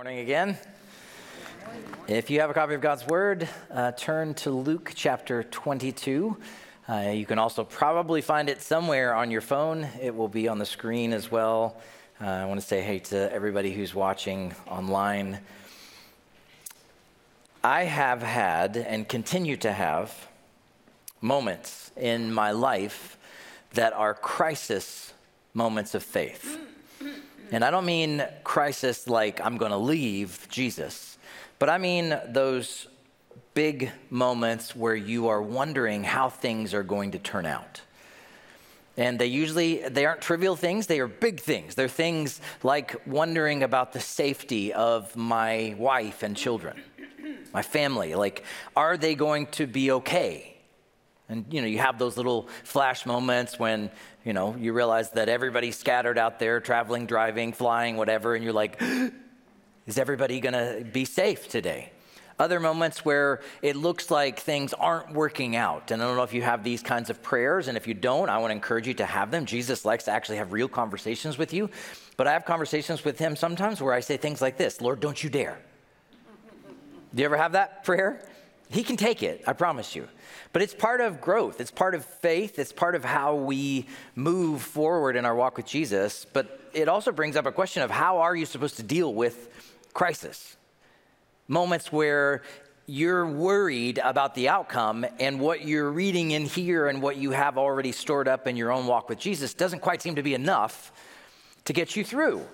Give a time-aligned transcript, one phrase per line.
[0.00, 0.56] Morning again.
[2.08, 6.38] If you have a copy of God's Word, uh, turn to Luke chapter 22.
[6.88, 9.86] Uh, you can also probably find it somewhere on your phone.
[10.00, 11.76] It will be on the screen as well.
[12.18, 15.40] Uh, I want to say hey to everybody who's watching online.
[17.62, 20.28] I have had and continue to have
[21.20, 23.18] moments in my life
[23.74, 25.12] that are crisis
[25.52, 26.58] moments of faith.
[27.52, 31.18] And I don't mean crisis like I'm going to leave Jesus,
[31.58, 32.86] but I mean those
[33.54, 37.80] big moments where you are wondering how things are going to turn out.
[38.96, 41.74] And they usually they aren't trivial things, they are big things.
[41.74, 46.80] They're things like wondering about the safety of my wife and children,
[47.52, 48.14] my family.
[48.14, 48.44] Like
[48.76, 50.59] are they going to be okay?
[51.30, 53.88] And you know, you have those little flash moments when,
[54.24, 58.52] you know, you realize that everybody's scattered out there, traveling, driving, flying, whatever, and you're
[58.52, 58.82] like,
[59.86, 61.92] is everybody going to be safe today?
[62.40, 65.92] Other moments where it looks like things aren't working out.
[65.92, 68.28] And I don't know if you have these kinds of prayers, and if you don't,
[68.28, 69.46] I want to encourage you to have them.
[69.46, 71.70] Jesus likes to actually have real conversations with you.
[72.16, 75.22] But I have conversations with him sometimes where I say things like this Lord, don't
[75.22, 75.58] you dare.
[77.14, 78.20] Do you ever have that prayer?
[78.70, 80.08] He can take it, I promise you.
[80.52, 84.62] But it's part of growth, it's part of faith, it's part of how we move
[84.62, 86.24] forward in our walk with Jesus.
[86.24, 89.48] But it also brings up a question of how are you supposed to deal with
[89.92, 90.56] crisis?
[91.48, 92.42] Moments where
[92.86, 97.58] you're worried about the outcome and what you're reading in here and what you have
[97.58, 100.92] already stored up in your own walk with Jesus doesn't quite seem to be enough
[101.64, 102.44] to get you through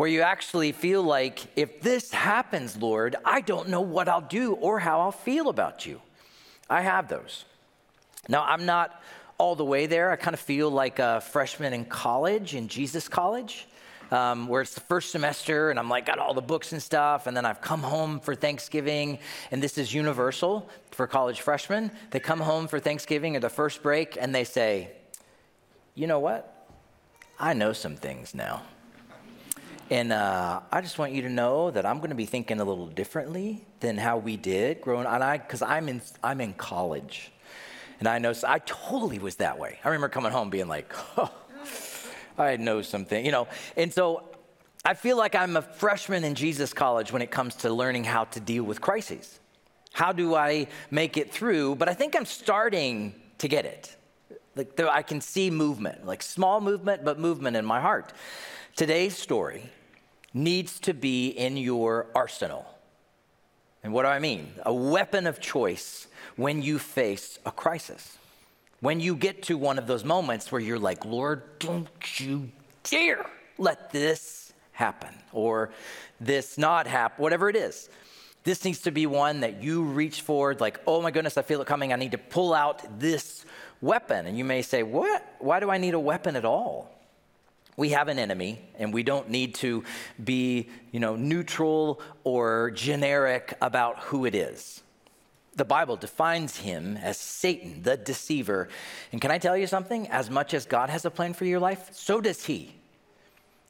[0.00, 4.54] where you actually feel like, if this happens, Lord, I don't know what I'll do
[4.54, 6.00] or how I'll feel about you.
[6.70, 7.44] I have those.
[8.26, 9.02] Now, I'm not
[9.36, 10.10] all the way there.
[10.10, 13.68] I kind of feel like a freshman in college, in Jesus College.
[14.10, 17.26] Um, where it's the first semester and I'm like, got all the books and stuff.
[17.26, 19.18] And then I've come home for Thanksgiving,
[19.50, 21.90] and this is universal for college freshmen.
[22.10, 24.92] They come home for Thanksgiving or the first break and they say,
[25.94, 26.66] you know what?
[27.38, 28.62] I know some things now.
[29.90, 32.64] And uh, I just want you to know that I'm going to be thinking a
[32.64, 35.20] little differently than how we did growing up.
[35.20, 37.32] I, because I'm in, I'm in college.
[37.98, 39.80] And I know, I totally was that way.
[39.84, 41.30] I remember coming home being like, oh,
[42.38, 43.48] I know something, you know.
[43.76, 44.22] And so
[44.84, 48.24] I feel like I'm a freshman in Jesus College when it comes to learning how
[48.24, 49.40] to deal with crises.
[49.92, 51.74] How do I make it through?
[51.74, 53.96] But I think I'm starting to get it.
[54.54, 58.12] Like I can see movement, like small movement, but movement in my heart.
[58.76, 59.68] Today's story
[60.32, 62.66] needs to be in your arsenal.
[63.82, 64.52] And what do I mean?
[64.64, 68.16] A weapon of choice when you face a crisis.
[68.80, 71.88] When you get to one of those moments where you're like, Lord, don't
[72.20, 72.50] you
[72.84, 73.26] dare
[73.58, 75.70] let this happen or
[76.20, 77.88] this not happen, whatever it is.
[78.42, 81.60] This needs to be one that you reach forward, like, oh my goodness, I feel
[81.60, 81.92] it coming.
[81.92, 83.44] I need to pull out this
[83.82, 84.26] weapon.
[84.26, 85.34] And you may say, what?
[85.40, 86.90] Why do I need a weapon at all?
[87.76, 89.84] We have an enemy and we don't need to
[90.22, 94.82] be you know neutral or generic about who it is.
[95.56, 98.68] The bible defines him as satan the deceiver.
[99.12, 100.08] And can i tell you something?
[100.08, 102.74] As much as god has a plan for your life so does he.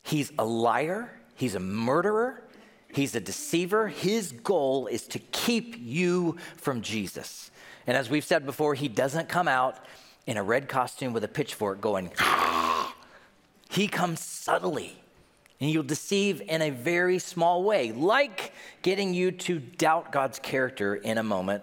[0.02, 2.42] He's a liar he's a murderer
[2.92, 3.88] he's a deceiver.
[3.88, 7.50] His goal is to keep you from jesus.
[7.86, 9.84] And as we've said before he doesn't come out
[10.26, 12.10] in a red costume with a pitchfork going
[13.70, 15.00] he comes subtly
[15.60, 20.96] and you'll deceive in a very small way, like getting you to doubt God's character
[20.96, 21.62] in a moment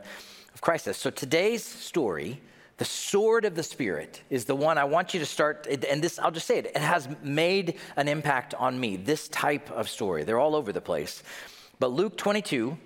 [0.53, 0.97] of crisis.
[0.97, 2.39] So today's story,
[2.77, 5.67] the sword of the Spirit, is the one I want you to start.
[5.67, 9.69] And this, I'll just say it, it has made an impact on me, this type
[9.71, 10.23] of story.
[10.23, 11.23] They're all over the place.
[11.77, 12.77] But Luke 22,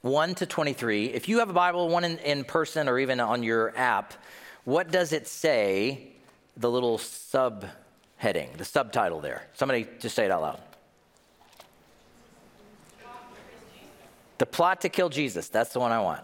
[0.00, 3.42] 1 to 23, if you have a Bible, one in, in person or even on
[3.42, 4.14] your app,
[4.64, 6.12] what does it say?
[6.56, 7.66] The little sub
[8.24, 9.42] heading, the subtitle there.
[9.52, 10.60] Somebody just say it out loud.
[14.38, 15.50] The plot to kill Jesus.
[15.50, 16.22] That's the one I want.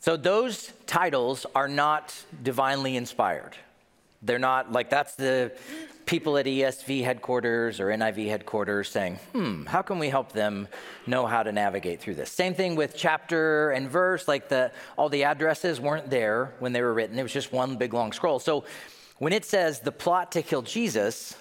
[0.00, 2.12] So those titles are not
[2.42, 3.54] divinely inspired.
[4.20, 5.52] They're not like that's the
[6.06, 10.66] people at ESV headquarters or NIV headquarters saying, hmm, how can we help them
[11.06, 12.32] know how to navigate through this?
[12.32, 16.82] Same thing with chapter and verse, like the all the addresses weren't there when they
[16.82, 17.16] were written.
[17.16, 18.40] It was just one big long scroll.
[18.40, 18.64] So
[19.18, 21.36] when it says the plot to kill Jesus,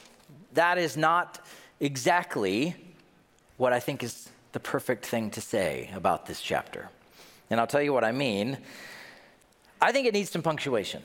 [0.53, 1.45] that is not
[1.79, 2.75] exactly
[3.57, 6.89] what I think is the perfect thing to say about this chapter.
[7.49, 8.57] And I'll tell you what I mean.
[9.81, 11.03] I think it needs some punctuation.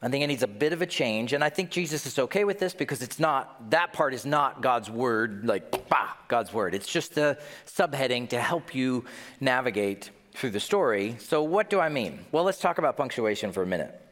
[0.00, 1.32] I think it needs a bit of a change.
[1.32, 4.62] And I think Jesus is okay with this because it's not, that part is not
[4.62, 6.74] God's word, like, bah, God's word.
[6.74, 9.04] It's just a subheading to help you
[9.40, 11.16] navigate through the story.
[11.18, 12.20] So, what do I mean?
[12.30, 14.07] Well, let's talk about punctuation for a minute.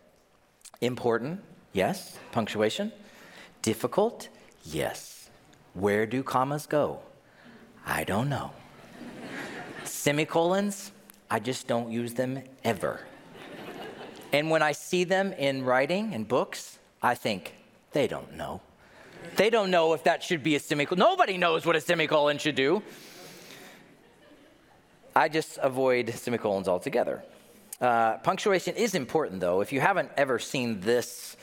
[0.81, 1.41] Important,
[1.73, 2.93] yes, punctuation.
[3.63, 4.29] Difficult,
[4.65, 5.31] yes.
[5.75, 7.01] Where do commas go?
[7.87, 8.51] I don't know.
[9.85, 10.93] Semicolons,
[11.31, 13.01] I just don't use them ever.
[14.33, 17.55] And when I see them in writing and books, I think,
[17.93, 18.61] they don't know.
[19.37, 20.99] They don't know if that should be a semicolon.
[20.99, 22.83] Nobody knows what a semicolon should do.
[25.15, 27.23] I just avoid semicolons altogether.
[27.81, 29.61] Uh, punctuation is important, though.
[29.61, 31.37] If you haven't ever seen this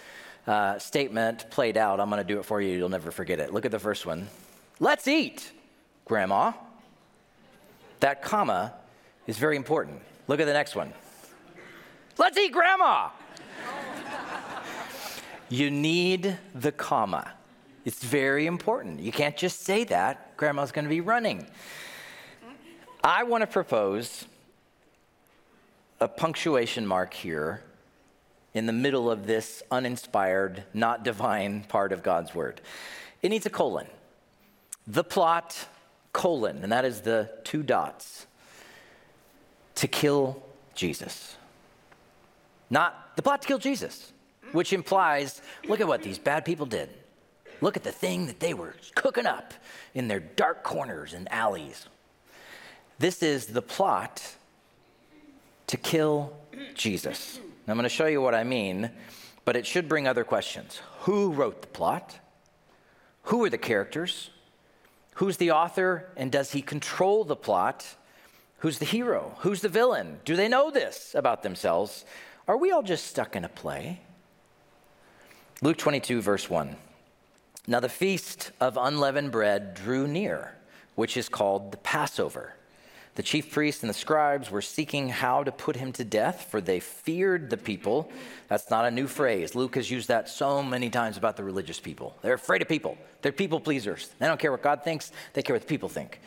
[0.48, 2.78] uh, statement played out, I'm going to do it for you.
[2.78, 3.54] You'll never forget it.
[3.54, 4.28] Look at the first one.
[4.80, 5.52] Let's eat,
[6.06, 6.54] Grandma.
[8.00, 8.74] That comma
[9.28, 10.02] is very important.
[10.28, 10.92] Look at the next one.
[12.18, 13.10] Let's eat grandma.
[15.50, 17.32] you need the comma.
[17.86, 19.00] It's very important.
[19.00, 20.36] You can't just say that.
[20.38, 21.48] Grandma's going to be running.
[23.04, 24.26] I want to propose
[26.00, 27.64] a punctuation mark here
[28.54, 32.62] in the middle of this uninspired, not divine part of God's word.
[33.22, 33.88] It needs a colon.
[34.86, 35.68] The plot,
[36.12, 38.28] colon, and that is the two dots
[39.76, 40.44] to kill
[40.76, 41.36] Jesus.
[42.70, 44.12] Not the plot to kill Jesus,
[44.52, 46.90] which implies look at what these bad people did.
[47.62, 49.54] Look at the thing that they were cooking up
[49.94, 51.88] in their dark corners and alleys.
[53.00, 54.36] This is the plot
[55.68, 56.36] to kill
[56.74, 57.40] Jesus.
[57.66, 58.92] Now, I'm going to show you what I mean,
[59.46, 60.82] but it should bring other questions.
[61.02, 62.20] Who wrote the plot?
[63.24, 64.30] Who are the characters?
[65.16, 67.96] Who's the author, and does he control the plot?
[68.60, 69.36] Who's the hero?
[69.40, 70.20] Who's the villain?
[70.26, 72.06] Do they know this about themselves?
[72.48, 74.02] Are we all just stuck in a play?
[75.62, 76.76] Luke 22, verse 1.
[77.68, 80.56] Now the feast of unleavened bread drew near,
[80.96, 82.56] which is called the Passover.
[83.16, 86.60] The chief priests and the scribes were seeking how to put him to death, for
[86.60, 88.12] they feared the people.
[88.48, 89.54] That's not a new phrase.
[89.54, 92.18] Luke has used that so many times about the religious people.
[92.24, 94.10] They're afraid of people, they're people pleasers.
[94.18, 96.20] They don't care what God thinks, they care what the people think.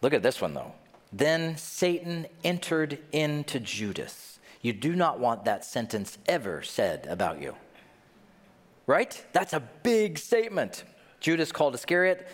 [0.00, 0.72] Look at this one, though.
[1.12, 4.38] Then Satan entered into Judas.
[4.62, 7.54] You do not want that sentence ever said about you.
[8.86, 9.22] Right?
[9.32, 10.84] That's a big statement.
[11.20, 12.28] Judas called Iscariot,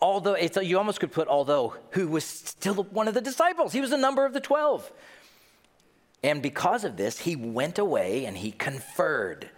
[0.00, 3.72] although it's, you almost could put although, who was still one of the disciples.
[3.72, 4.90] He was a number of the 12.
[6.22, 9.48] And because of this, he went away and he conferred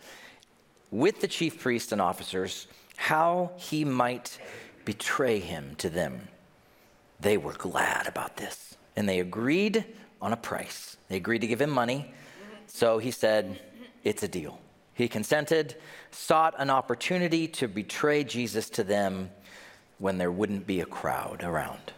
[0.91, 2.67] with the chief priests and officers
[2.97, 4.39] how he might
[4.85, 6.29] betray him to them.
[7.21, 9.85] They were glad about this and they agreed
[10.21, 10.97] on a price.
[11.09, 12.13] They agreed to give him money.
[12.67, 13.61] So he said,
[14.05, 14.61] It's a deal.
[14.95, 15.77] He consented,
[16.11, 19.31] sought an opportunity to betray Jesus to them
[20.01, 21.93] when there wouldn't be a crowd around.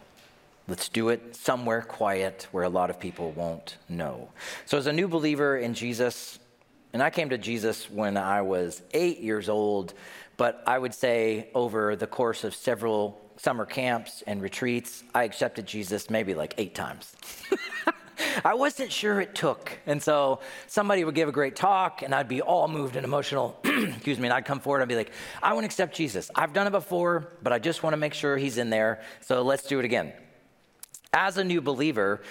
[0.67, 4.29] Let's do it somewhere quiet where a lot of people won't know.
[4.65, 6.39] So, as a new believer in Jesus,
[6.93, 9.93] and I came to Jesus when I was eight years old,
[10.37, 15.65] but I would say over the course of several summer camps and retreats, I accepted
[15.65, 17.15] Jesus maybe like eight times.
[18.45, 19.77] I wasn't sure it took.
[19.85, 23.59] And so somebody would give a great talk, and I'd be all moved and emotional.
[23.63, 24.27] Excuse me.
[24.27, 25.11] And I'd come forward and I'd be like,
[25.41, 26.29] I want to accept Jesus.
[26.35, 29.01] I've done it before, but I just want to make sure he's in there.
[29.21, 30.13] So let's do it again.
[31.11, 32.21] As a new believer,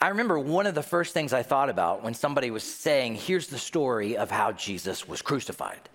[0.00, 3.48] I remember one of the first things I thought about when somebody was saying, Here's
[3.48, 5.88] the story of how Jesus was crucified,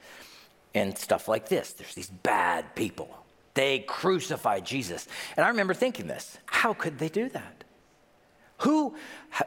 [0.75, 1.73] and stuff like this.
[1.73, 3.09] There's these bad people.
[3.53, 5.07] They crucified Jesus.
[5.37, 7.62] And I remember thinking this how could they do that?
[8.63, 8.95] Who,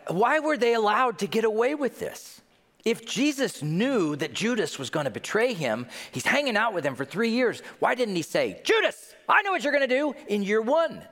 [0.08, 2.42] why were they allowed to get away with this?
[2.84, 6.94] If Jesus knew that Judas was going to betray him, he's hanging out with him
[6.94, 7.62] for three years.
[7.78, 11.02] Why didn't he say, Judas, I know what you're going to do in year one?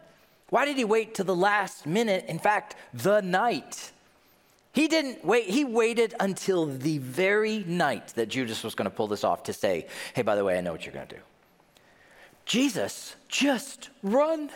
[0.50, 2.26] Why did he wait to the last minute?
[2.28, 3.90] In fact, the night.
[4.73, 9.08] He didn't wait, he waited until the very night that Judas was going to pull
[9.08, 11.23] this off to say, Hey, by the way, I know what you're going to do.
[12.44, 14.50] Jesus, just run,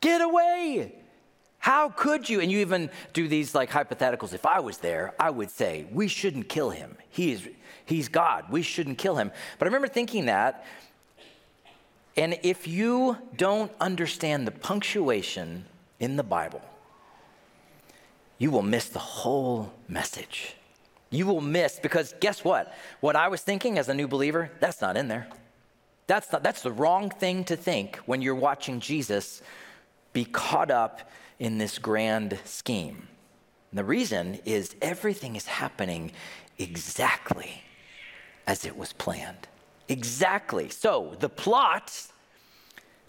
[0.00, 0.94] get away.
[1.58, 2.40] How could you?
[2.40, 4.32] And you even do these like hypotheticals.
[4.32, 6.96] If I was there, I would say, we shouldn't kill him.
[7.10, 7.48] He is,
[7.84, 8.46] he's God.
[8.50, 9.32] We shouldn't kill him.
[9.58, 10.64] But I remember thinking that.
[12.16, 15.64] And if you don't understand the punctuation
[16.00, 16.62] in the Bible,
[18.38, 20.54] you will miss the whole message.
[21.10, 22.74] You will miss, because guess what?
[23.00, 25.26] What I was thinking as a new believer, that's not in there.
[26.06, 29.42] That's, not, that's the wrong thing to think when you're watching Jesus
[30.12, 33.08] be caught up in this grand scheme.
[33.70, 36.12] And the reason is everything is happening
[36.58, 37.62] exactly
[38.46, 39.46] as it was planned.
[39.88, 40.68] Exactly.
[40.68, 42.06] So the plot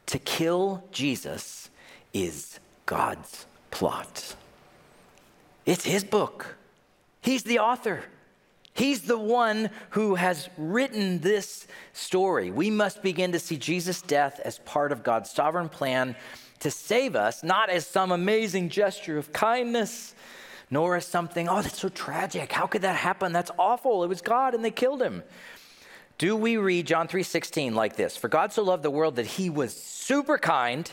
[0.07, 1.69] to kill Jesus
[2.13, 4.36] is God's plot.
[5.65, 6.57] It's his book.
[7.21, 8.03] He's the author.
[8.74, 12.50] He's the one who has written this story.
[12.50, 16.15] We must begin to see Jesus' death as part of God's sovereign plan
[16.60, 20.13] to save us, not as some amazing gesture of kindness,
[20.70, 22.51] nor as something, oh, that's so tragic.
[22.51, 23.32] How could that happen?
[23.32, 24.04] That's awful.
[24.04, 25.24] It was God and they killed him.
[26.18, 28.18] Do we read John 3:16 like this?
[28.18, 30.92] For God so loved the world that he was super kind,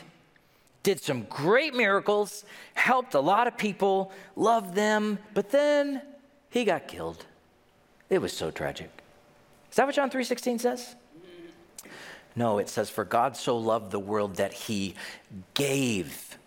[0.83, 6.01] did some great miracles, helped a lot of people, loved them, but then
[6.49, 7.25] he got killed.
[8.09, 8.89] It was so tragic.
[9.69, 10.95] Is that what John 3:16 says?
[12.37, 14.95] No, it says for God so loved the world that he
[15.53, 16.37] gave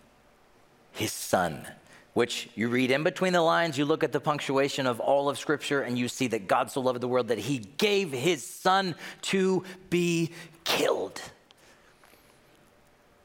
[0.93, 1.67] his son
[2.15, 5.39] which you read in between the lines, you look at the punctuation of all of
[5.39, 8.95] Scripture, and you see that God so loved the world that he gave his son
[9.23, 10.31] to be
[10.65, 11.21] killed.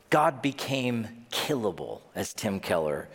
[0.10, 3.10] God became killable, as Tim Keller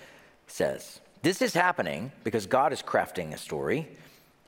[0.49, 1.01] says.
[1.23, 3.89] This is happening because God is crafting a story.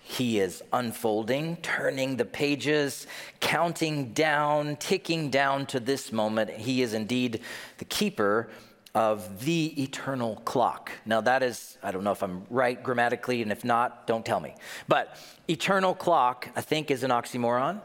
[0.05, 3.07] He is unfolding, turning the pages,
[3.41, 6.51] counting down, ticking down to this moment.
[6.51, 7.41] He is indeed
[7.79, 8.51] the keeper
[8.95, 10.93] of the eternal clock.
[11.07, 14.41] Now, that is, I don't know if I'm right grammatically, and if not, don't tell
[14.41, 14.55] me.
[14.87, 15.17] But
[15.49, 17.81] eternal clock, I think, is an oxymoron.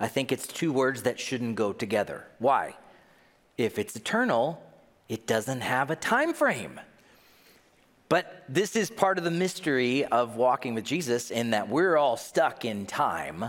[0.00, 2.26] I think it's two words that shouldn't go together.
[2.38, 2.76] Why?
[3.58, 4.62] If it's eternal,
[5.08, 6.80] it doesn't have a time frame.
[8.12, 12.18] But this is part of the mystery of walking with Jesus in that we're all
[12.18, 13.46] stuck in time.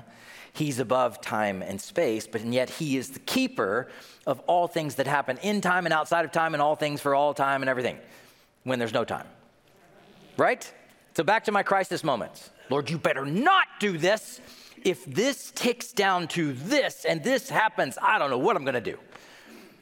[0.53, 3.89] He's above time and space, but and yet he is the keeper
[4.25, 7.13] of all things that happen in time and outside of time and all things for
[7.13, 7.98] all time and everything
[8.63, 9.27] when there's no time.
[10.38, 10.72] Right?
[11.17, 12.50] So back to my crisis moments.
[12.70, 14.39] Lord, you better not do this.
[14.86, 18.75] If this ticks down to this and this happens, I don't know what I'm going
[18.75, 18.98] to do.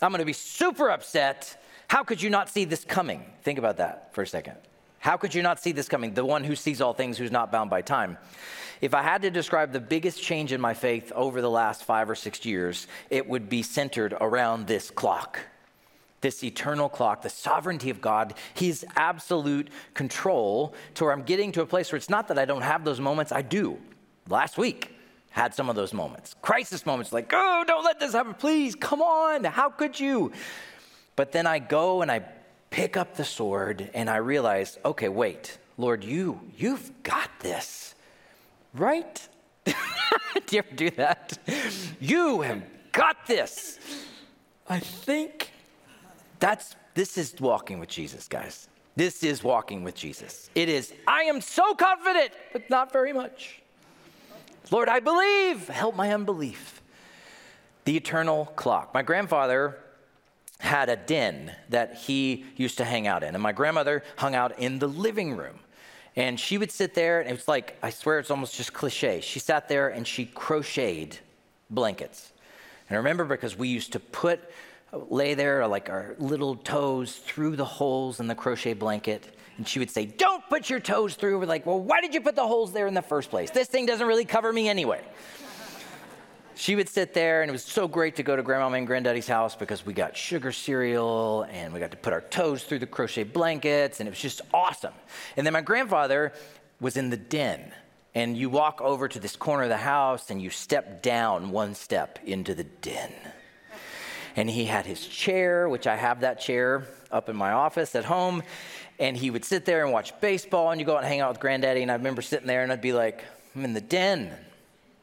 [0.01, 1.63] I'm going to be super upset.
[1.87, 3.23] How could you not see this coming?
[3.43, 4.55] Think about that for a second.
[5.01, 6.13] How could you not see this coming?
[6.13, 8.17] The one who sees all things, who's not bound by time.
[8.81, 12.07] If I had to describe the biggest change in my faith over the last five
[12.07, 15.39] or six years, it would be centered around this clock
[16.21, 21.61] this eternal clock, the sovereignty of God, His absolute control, to where I'm getting to
[21.61, 23.79] a place where it's not that I don't have those moments, I do.
[24.29, 24.95] Last week,
[25.31, 29.01] had some of those moments, crisis moments, like, oh, don't let this happen, please, come
[29.01, 30.31] on, how could you?
[31.15, 32.23] But then I go and I
[32.71, 37.91] pick up the sword and I realize, okay, wait, Lord, you, you've got this
[38.73, 39.27] right?
[39.65, 39.73] do
[40.51, 41.37] you ever do that?
[41.99, 43.79] You have got this.
[44.67, 45.51] I think
[46.39, 48.67] that's this is walking with Jesus, guys.
[48.95, 50.49] This is walking with Jesus.
[50.53, 53.61] It is, I am so confident, but not very much.
[54.69, 55.67] Lord, I believe.
[55.69, 56.81] Help my unbelief.
[57.85, 58.93] The eternal clock.
[58.93, 59.77] My grandfather
[60.61, 64.57] had a den that he used to hang out in, and my grandmother hung out
[64.59, 65.59] in the living room.
[66.15, 69.21] And she would sit there, and it was like, I swear it's almost just cliche.
[69.21, 71.17] She sat there and she crocheted
[71.69, 72.31] blankets.
[72.89, 74.39] And I remember because we used to put,
[75.09, 79.35] lay there like our little toes through the holes in the crochet blanket.
[79.57, 81.39] And she would say, Don't put your toes through.
[81.39, 83.49] We're like, Well, why did you put the holes there in the first place?
[83.51, 85.01] This thing doesn't really cover me anyway
[86.55, 89.27] she would sit there, and it was so great to go to grandma and granddaddy's
[89.27, 92.85] house because we got sugar cereal and we got to put our toes through the
[92.85, 94.93] crochet blankets, and it was just awesome.
[95.37, 96.33] And then my grandfather
[96.79, 97.71] was in the den,
[98.13, 101.73] and you walk over to this corner of the house and you step down one
[101.73, 103.11] step into the den.
[104.35, 108.05] And he had his chair, which I have that chair up in my office at
[108.05, 108.43] home,
[108.99, 111.31] and he would sit there and watch baseball, and you go out and hang out
[111.31, 113.23] with granddaddy, and I remember sitting there and I'd be like,
[113.55, 114.31] I'm in the den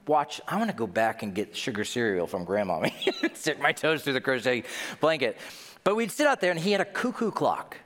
[0.09, 2.89] watch, I want to go back and get sugar cereal from grandma.
[3.35, 4.65] Stick my toes through the crochet
[5.01, 5.37] blanket.
[5.85, 7.77] But we'd sit out there and he had a cuckoo clock.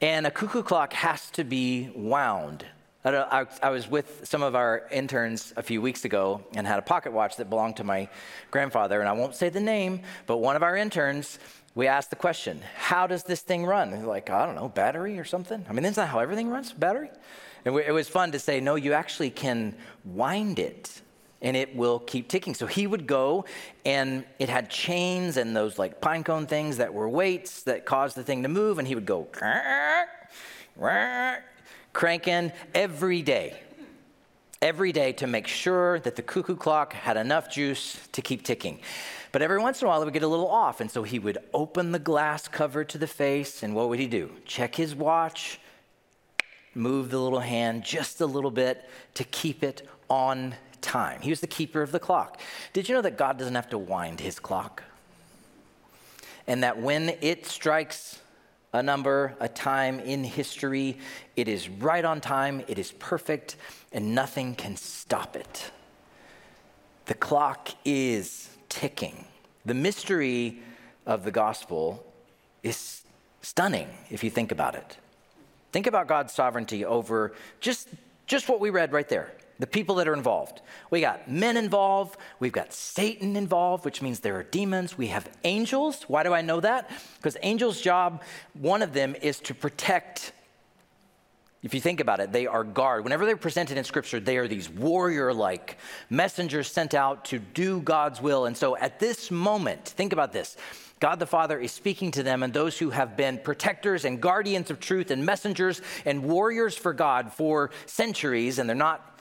[0.00, 2.64] And a cuckoo clock has to be wound.
[3.04, 6.82] I, I, was with some of our interns a few weeks ago and had a
[6.82, 8.08] pocket watch that belonged to my
[8.52, 9.00] grandfather.
[9.00, 11.40] And I won't say the name, but one of our interns,
[11.74, 14.06] we asked the question, How does this thing run?
[14.06, 15.64] like, I don't know, battery or something?
[15.68, 16.72] I mean, isn't that how everything runs?
[16.72, 17.10] Battery?
[17.64, 21.02] And it was fun to say, No, you actually can wind it
[21.42, 22.54] and it will keep ticking.
[22.54, 23.44] So he would go,
[23.84, 28.16] and it had chains and those like pine cone things that were weights that caused
[28.16, 29.26] the thing to move, and he would go
[31.92, 33.60] cranking every day.
[34.62, 38.78] Every day to make sure that the cuckoo clock had enough juice to keep ticking.
[39.32, 40.80] But every once in a while, it would get a little off.
[40.80, 44.06] And so he would open the glass cover to the face, and what would he
[44.06, 44.30] do?
[44.44, 45.58] Check his watch.
[46.74, 51.20] Move the little hand just a little bit to keep it on time.
[51.20, 52.40] He was the keeper of the clock.
[52.72, 54.82] Did you know that God doesn't have to wind his clock?
[56.46, 58.20] And that when it strikes
[58.72, 60.98] a number, a time in history,
[61.36, 63.56] it is right on time, it is perfect,
[63.92, 65.70] and nothing can stop it.
[67.06, 69.26] The clock is ticking.
[69.64, 70.60] The mystery
[71.06, 72.04] of the gospel
[72.62, 73.02] is
[73.42, 74.96] stunning if you think about it.
[75.72, 77.88] Think about God's sovereignty over just,
[78.26, 80.60] just what we read right there the people that are involved.
[80.90, 84.98] We got men involved, we've got Satan involved, which means there are demons.
[84.98, 86.02] We have angels.
[86.08, 86.90] Why do I know that?
[87.18, 88.22] Because angels' job,
[88.54, 90.32] one of them is to protect.
[91.62, 93.04] If you think about it, they are guard.
[93.04, 95.78] Whenever they're presented in scripture, they are these warrior like
[96.10, 98.46] messengers sent out to do God's will.
[98.46, 100.56] And so at this moment, think about this
[101.02, 104.70] God the Father is speaking to them and those who have been protectors and guardians
[104.70, 109.18] of truth and messengers and warriors for God for centuries, and they're not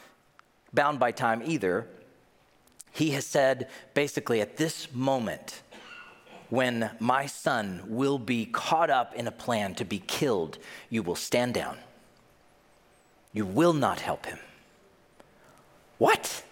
[0.72, 1.88] bound by time either.
[2.92, 5.64] He has said basically at this moment,
[6.52, 10.60] when my son will be caught up in a plan to be killed,
[10.92, 11.80] you will stand down.
[13.34, 14.38] You will not help him.
[15.98, 16.44] What?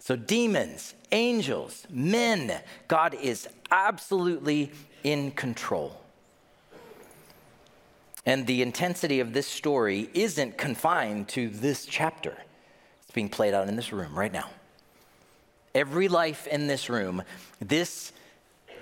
[0.00, 4.72] So, demons, angels, men, God is absolutely
[5.02, 6.00] in control.
[8.24, 12.36] And the intensity of this story isn't confined to this chapter.
[13.02, 14.50] It's being played out in this room right now.
[15.74, 17.22] Every life in this room,
[17.60, 18.12] this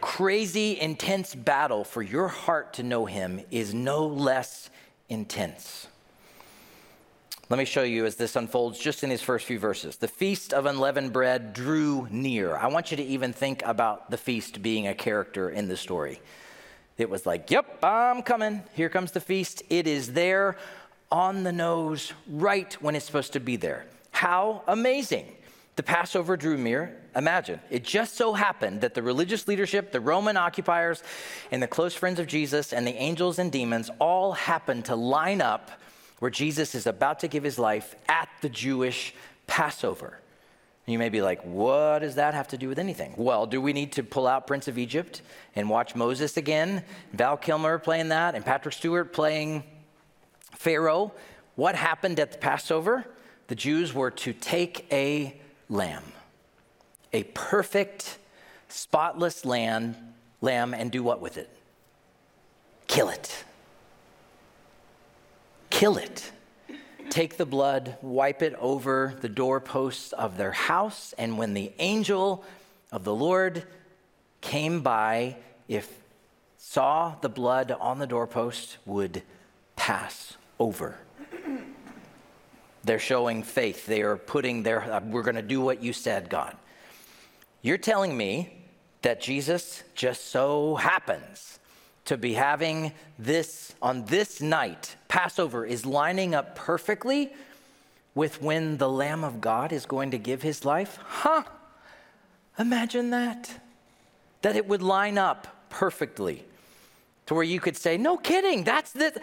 [0.00, 4.70] crazy, intense battle for your heart to know Him is no less
[5.08, 5.88] intense.
[7.50, 9.96] Let me show you as this unfolds just in these first few verses.
[9.96, 12.56] The feast of unleavened bread drew near.
[12.56, 16.22] I want you to even think about the feast being a character in the story.
[16.96, 18.62] It was like, yep, I'm coming.
[18.72, 19.62] Here comes the feast.
[19.68, 20.56] It is there
[21.12, 23.84] on the nose, right when it's supposed to be there.
[24.10, 25.26] How amazing.
[25.76, 26.96] The Passover drew near.
[27.14, 31.02] Imagine, it just so happened that the religious leadership, the Roman occupiers,
[31.50, 35.42] and the close friends of Jesus, and the angels and demons all happened to line
[35.42, 35.70] up
[36.24, 39.14] where Jesus is about to give his life at the Jewish
[39.46, 40.18] Passover.
[40.86, 43.12] You may be like, what does that have to do with anything?
[43.18, 45.20] Well, do we need to pull out Prince of Egypt
[45.54, 46.82] and watch Moses again?
[47.12, 49.64] Val Kilmer playing that and Patrick Stewart playing
[50.52, 51.12] Pharaoh.
[51.56, 53.04] What happened at the Passover?
[53.48, 56.04] The Jews were to take a lamb,
[57.12, 58.16] a perfect,
[58.70, 59.94] spotless lamb,
[60.40, 61.50] lamb, and do what with it?
[62.86, 63.44] Kill it
[65.74, 66.30] kill it.
[67.10, 72.44] Take the blood, wipe it over the doorposts of their house, and when the angel
[72.92, 73.64] of the Lord
[74.40, 75.92] came by, if
[76.58, 79.22] saw the blood on the doorpost, would
[79.74, 80.96] pass over.
[82.84, 83.84] They're showing faith.
[83.84, 86.56] They are putting their, uh, we're going to do what you said, God.
[87.62, 88.62] You're telling me
[89.02, 91.58] that Jesus just so happens
[92.06, 97.32] to be having this on this night, Passover is lining up perfectly
[98.14, 100.98] with when the Lamb of God is going to give his life?
[101.02, 101.42] Huh?
[102.58, 103.50] Imagine that.
[104.42, 106.44] That it would line up perfectly
[107.26, 109.20] to where you could say, No kidding, that's the.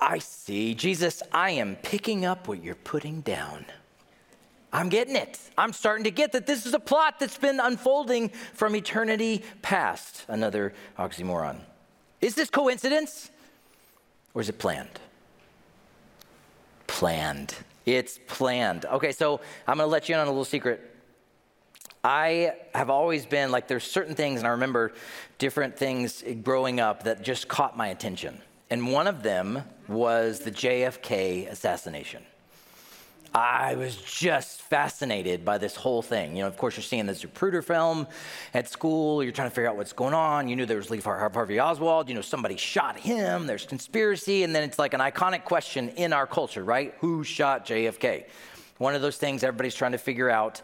[0.00, 0.74] I see.
[0.74, 3.64] Jesus, I am picking up what you're putting down.
[4.72, 5.38] I'm getting it.
[5.56, 10.24] I'm starting to get that this is a plot that's been unfolding from eternity past.
[10.28, 11.60] Another oxymoron.
[12.24, 13.30] Is this coincidence
[14.32, 14.98] or is it planned?
[16.86, 17.54] Planned.
[17.84, 18.86] It's planned.
[18.86, 20.90] Okay, so I'm going to let you in on a little secret.
[22.02, 24.94] I have always been like, there's certain things, and I remember
[25.36, 28.40] different things growing up that just caught my attention.
[28.70, 32.24] And one of them was the JFK assassination.
[33.34, 36.36] I was just fascinated by this whole thing.
[36.36, 38.06] You know, of course, you're seeing the Zapruder film
[38.54, 39.24] at school.
[39.24, 40.46] You're trying to figure out what's going on.
[40.46, 42.08] You knew there was Lee Harvey Oswald.
[42.08, 43.48] You know, somebody shot him.
[43.48, 44.44] There's conspiracy.
[44.44, 46.94] And then it's like an iconic question in our culture, right?
[47.00, 48.26] Who shot JFK?
[48.78, 50.62] One of those things everybody's trying to figure out.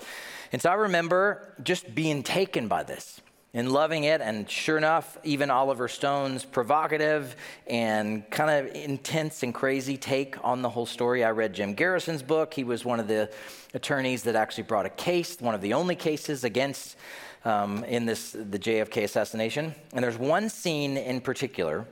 [0.53, 3.21] And so I remember just being taken by this
[3.53, 4.21] and loving it.
[4.21, 7.35] And sure enough, even Oliver Stone's provocative
[7.67, 11.25] and kind of intense and crazy take on the whole story.
[11.25, 12.55] I read Jim Garrison's book.
[12.55, 13.31] He was one of the
[13.75, 16.97] attorneys that actually brought a case, one of the only cases against
[17.45, 19.75] um, in this the JFK assassination.
[19.93, 21.87] And there's one scene in particular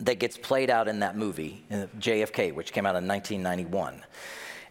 [0.00, 4.02] that gets played out in that movie, JFK, which came out in 1991.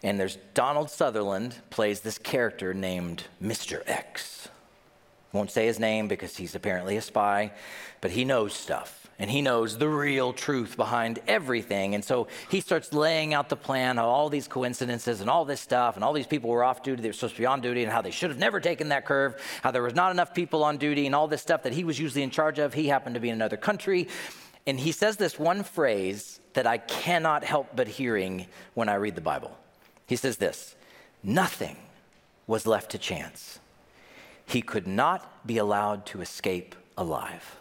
[0.02, 3.82] And there's Donald Sutherland plays this character named Mr.
[3.86, 4.48] X.
[5.32, 7.52] Won't say his name because he's apparently a spy,
[8.00, 8.98] but he knows stuff.
[9.18, 11.94] and he knows the real truth behind everything.
[11.94, 15.60] And so he starts laying out the plan of all these coincidences and all this
[15.60, 17.84] stuff, and all these people were off duty, they were supposed to be on duty,
[17.84, 20.64] and how they should have never taken that curve, how there was not enough people
[20.64, 22.74] on duty, and all this stuff that he was usually in charge of.
[22.74, 24.08] He happened to be in another country.
[24.66, 29.14] And he says this one phrase that I cannot help but hearing when I read
[29.14, 29.56] the Bible.
[30.06, 30.74] He says this
[31.22, 31.76] Nothing
[32.48, 33.60] was left to chance.
[34.52, 37.56] He could not be allowed to escape alive.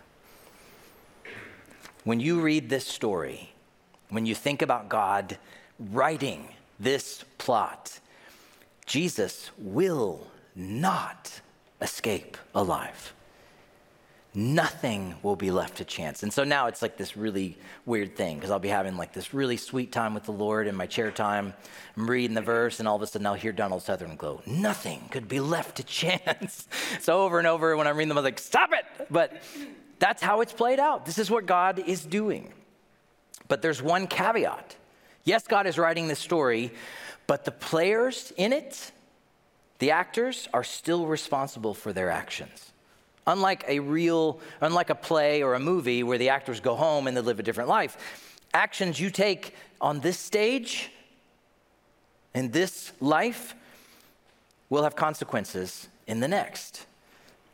[2.03, 3.53] When you read this story,
[4.09, 5.37] when you think about God
[5.79, 6.49] writing
[6.81, 8.01] this plot,
[8.85, 11.39] Jesus will not
[11.79, 13.13] escape alive.
[14.33, 16.23] Nothing will be left to chance.
[16.23, 19.33] And so now it's like this really weird thing because I'll be having like this
[19.33, 21.53] really sweet time with the Lord in my chair time.
[21.97, 25.01] I'm reading the verse, and all of a sudden I'll hear Donald Sutherland go, Nothing
[25.11, 26.67] could be left to chance.
[27.01, 28.85] so over and over when I'm reading them, I'm like, Stop it!
[29.09, 29.33] But
[29.99, 31.05] that's how it's played out.
[31.05, 32.53] This is what God is doing.
[33.49, 34.77] But there's one caveat.
[35.25, 36.71] Yes, God is writing this story,
[37.27, 38.91] but the players in it,
[39.79, 42.70] the actors, are still responsible for their actions.
[43.27, 47.15] Unlike a real, unlike a play or a movie where the actors go home and
[47.15, 47.97] they live a different life,
[48.53, 50.91] actions you take on this stage,
[52.33, 53.55] in this life,
[54.69, 56.85] will have consequences in the next.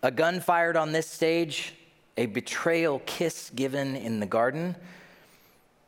[0.04, 1.74] A gun fired on this stage
[2.18, 4.76] a betrayal kiss given in the garden,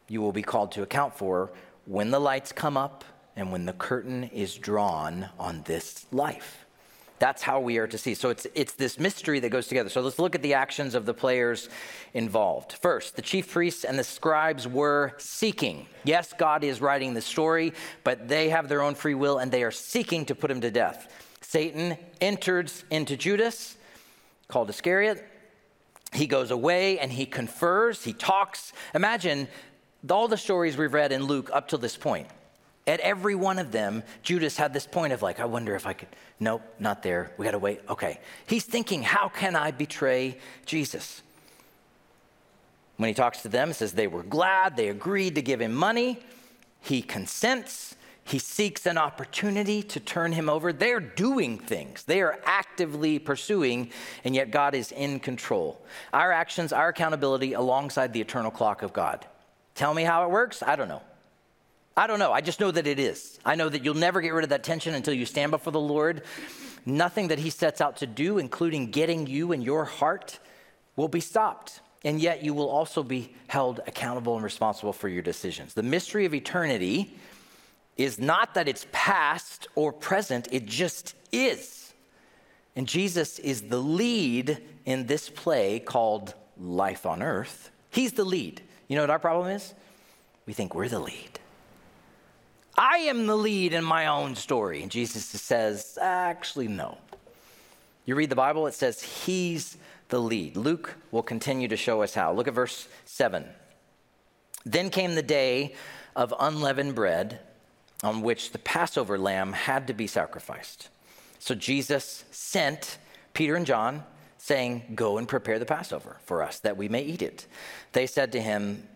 [0.08, 1.50] you will be called to account for
[1.86, 3.04] when the lights come up
[3.36, 6.66] and when the curtain is drawn on this life.
[7.20, 8.14] That's how we are to see.
[8.14, 9.90] So it's, it's this mystery that goes together.
[9.90, 11.70] So let's look at the actions of the players
[12.14, 12.74] involved.
[12.74, 15.86] First, the chief priests and the scribes were seeking.
[16.06, 19.64] Yes, God is writing the story, but they have their own free will and they
[19.64, 21.14] are seeking to put him to death.
[21.42, 23.76] Satan enters into Judas,
[24.48, 25.26] called Iscariot,
[26.14, 28.74] he goes away and he confers, he talks.
[28.96, 29.48] Imagine
[30.10, 32.28] all the stories we've read in Luke up to this point.
[32.90, 35.94] At every one of them, Judas had this point of like, I wonder if I
[35.94, 36.08] could.
[36.40, 37.32] Nope, not there.
[37.38, 37.82] We got to wait.
[37.88, 38.20] Okay.
[38.48, 41.22] He's thinking, how can I betray Jesus?
[42.98, 46.18] When he talks to them, says they were glad, they agreed to give him money.
[46.82, 47.96] He consents.
[48.24, 50.74] He seeks an opportunity to turn him over.
[50.74, 53.92] They're doing things, they are actively pursuing,
[54.24, 55.80] and yet God is in control.
[56.12, 59.28] Our actions, our accountability alongside the eternal clock of God.
[59.76, 60.64] Tell me how it works?
[60.64, 61.04] I don't know.
[61.96, 62.32] I don't know.
[62.32, 63.40] I just know that it is.
[63.46, 65.80] I know that you'll never get rid of that tension until you stand before the
[65.80, 66.24] Lord.
[66.86, 70.40] Nothing that He sets out to do, including getting you and your heart,
[70.96, 71.82] will be stopped.
[72.06, 75.74] And yet you will also be held accountable and responsible for your decisions.
[75.74, 77.14] The mystery of eternity
[77.98, 81.94] is not that it's past or present, it just is.
[82.76, 87.72] And Jesus is the lead in this play called Life on Earth.
[87.90, 88.62] He's the lead.
[88.88, 89.74] You know what our problem is?
[90.46, 91.39] We think we're the lead.
[92.80, 94.82] I am the lead in my own story.
[94.82, 96.98] And Jesus says, actually, no.
[98.06, 99.76] You read the Bible, it says he's
[100.08, 100.56] the lead.
[100.56, 102.32] Luke will continue to show us how.
[102.32, 103.44] Look at verse 7.
[104.66, 105.76] Then came the day
[106.16, 107.42] of unleavened bread
[108.02, 110.88] on which the Passover lamb had to be sacrificed.
[111.38, 112.98] So Jesus sent
[113.34, 114.06] Peter and John,
[114.38, 117.46] saying, Go and prepare the Passover for us, that we may eat it.
[117.92, 118.88] They said to him,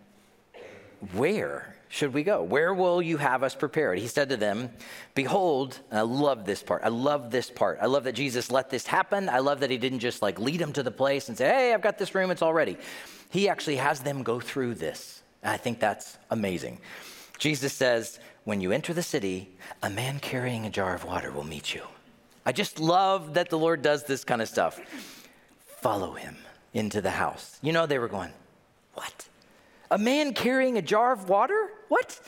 [1.12, 2.42] Where should we go?
[2.42, 4.00] Where will you have us prepared?
[4.00, 4.70] He said to them,
[5.14, 6.82] Behold, I love this part.
[6.82, 7.78] I love this part.
[7.80, 9.28] I love that Jesus let this happen.
[9.28, 11.72] I love that he didn't just like lead them to the place and say, Hey,
[11.72, 12.78] I've got this room, it's all ready.
[13.30, 15.22] He actually has them go through this.
[15.44, 16.80] I think that's amazing.
[17.38, 21.44] Jesus says, when you enter the city, a man carrying a jar of water will
[21.44, 21.82] meet you.
[22.44, 24.80] I just love that the Lord does this kind of stuff.
[25.80, 26.36] Follow him
[26.72, 27.56] into the house.
[27.62, 28.32] You know, they were going,
[28.94, 29.28] What?
[29.92, 31.70] A man carrying a jar of water?
[31.88, 32.20] What?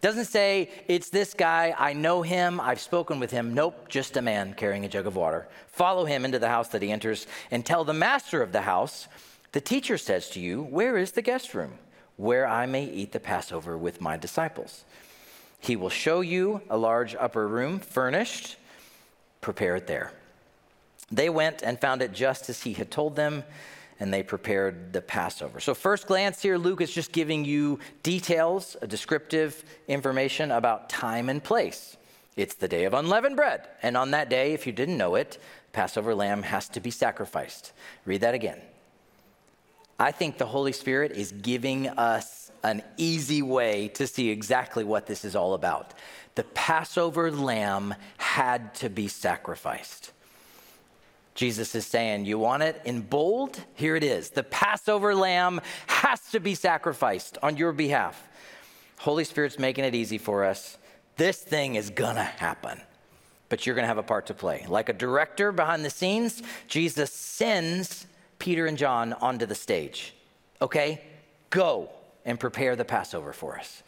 [0.00, 1.74] Doesn't say, It's this guy.
[1.76, 2.60] I know him.
[2.60, 3.52] I've spoken with him.
[3.54, 5.46] Nope, just a man carrying a jug of water.
[5.66, 9.08] Follow him into the house that he enters and tell the master of the house,
[9.52, 11.74] The teacher says to you, Where is the guest room?
[12.16, 14.84] Where I may eat the Passover with my disciples.
[15.58, 18.56] He will show you a large upper room furnished.
[19.40, 20.12] Prepare it there.
[21.12, 23.44] They went and found it just as he had told them,
[24.00, 25.60] and they prepared the Passover.
[25.60, 31.44] So, first glance here, Luke is just giving you details, descriptive information about time and
[31.44, 31.98] place.
[32.36, 33.68] It's the day of unleavened bread.
[33.82, 35.38] And on that day, if you didn't know it,
[35.72, 37.72] Passover lamb has to be sacrificed.
[38.06, 38.60] Read that again.
[39.98, 45.06] I think the Holy Spirit is giving us an easy way to see exactly what
[45.06, 45.92] this is all about.
[46.36, 50.12] The Passover lamb had to be sacrificed.
[51.34, 53.62] Jesus is saying, You want it in bold?
[53.74, 54.30] Here it is.
[54.30, 58.28] The Passover lamb has to be sacrificed on your behalf.
[58.98, 60.76] Holy Spirit's making it easy for us.
[61.16, 62.80] This thing is gonna happen,
[63.48, 64.66] but you're gonna have a part to play.
[64.68, 68.06] Like a director behind the scenes, Jesus sends
[68.38, 70.14] Peter and John onto the stage.
[70.60, 71.00] Okay,
[71.50, 71.90] go
[72.24, 73.82] and prepare the Passover for us.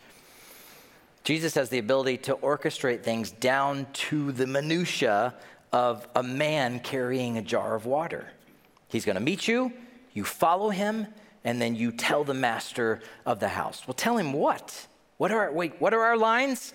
[1.24, 5.34] Jesus has the ability to orchestrate things down to the minutia
[5.72, 8.28] of a man carrying a jar of water.
[8.88, 9.72] He's going to meet you,
[10.12, 11.06] you follow him,
[11.44, 13.86] and then you tell the master of the house.
[13.86, 14.86] Well, tell him what?
[15.16, 16.74] What are wait, what are our lines?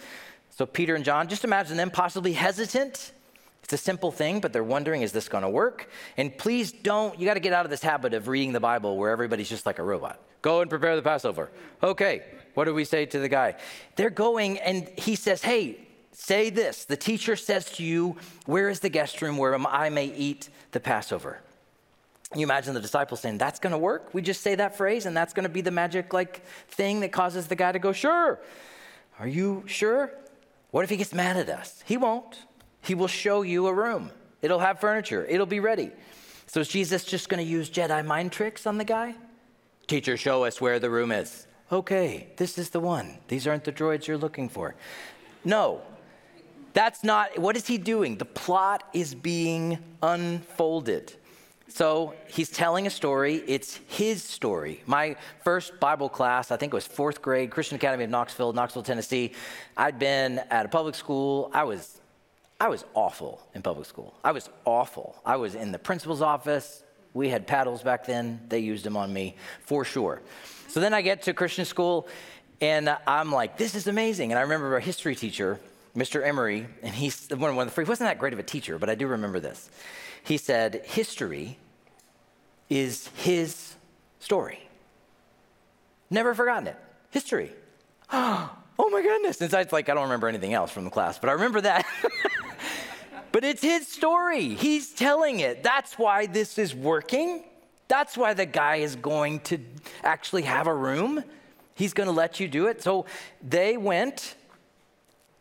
[0.49, 3.11] So Peter and John, just imagine them possibly hesitant.
[3.63, 5.89] It's a simple thing, but they're wondering, is this going to work?
[6.15, 8.97] And please don't, you got to get out of this habit of reading the Bible
[8.97, 10.19] where everybody's just like a robot.
[10.41, 11.51] Go and prepare the Passover.
[11.83, 13.55] Okay, what do we say to the guy?
[13.97, 15.86] They're going, and he says, Hey,
[16.19, 20.07] Say this The teacher says to you, Where is the guest room where I may
[20.07, 21.39] eat the Passover?
[22.35, 24.13] You imagine the disciples saying, That's going to work?
[24.13, 27.11] We just say that phrase, and that's going to be the magic like thing that
[27.11, 28.39] causes the guy to go, Sure.
[29.19, 30.11] Are you sure?
[30.71, 31.83] What if he gets mad at us?
[31.85, 32.39] He won't.
[32.81, 35.91] He will show you a room, it'll have furniture, it'll be ready.
[36.47, 39.13] So is Jesus just going to use Jedi mind tricks on the guy?
[39.85, 41.45] Teacher, show us where the room is.
[41.71, 43.19] Okay, this is the one.
[43.27, 44.75] These aren't the droids you're looking for.
[45.43, 45.81] No,
[46.77, 48.17] that's not, what is he doing?
[48.17, 51.11] The plot is being unfolded.
[51.69, 53.41] So he's telling a story.
[53.47, 54.83] It's his story.
[54.85, 58.83] My first Bible class, I think it was fourth grade, Christian Academy of Knoxville, Knoxville,
[58.83, 59.31] Tennessee.
[59.75, 61.49] I'd been at a public school.
[61.51, 61.99] I was,
[62.59, 64.13] I was awful in public school.
[64.23, 65.19] I was awful.
[65.25, 66.83] I was in the principal's office.
[67.15, 68.39] We had paddles back then.
[68.49, 70.21] They used them on me for sure.
[70.67, 72.07] So then I get to Christian school,
[72.61, 74.31] and I'm like, this is amazing.
[74.31, 75.59] And I remember a history teacher
[75.97, 76.23] Mr.
[76.23, 78.95] Emery, and he's one of the, he wasn't that great of a teacher, but I
[78.95, 79.69] do remember this.
[80.23, 81.57] He said, History
[82.69, 83.73] is his
[84.19, 84.59] story.
[86.11, 86.77] Never forgotten it.
[87.09, 87.51] History.
[88.79, 89.41] Oh my goodness.
[89.41, 91.61] And so it's like, I don't remember anything else from the class, but I remember
[91.61, 91.83] that.
[93.31, 94.49] but it's his story.
[94.49, 95.63] He's telling it.
[95.63, 97.43] That's why this is working.
[97.87, 99.57] That's why the guy is going to
[100.03, 101.23] actually have a room.
[101.73, 102.83] He's going to let you do it.
[102.83, 103.07] So
[103.41, 104.35] they went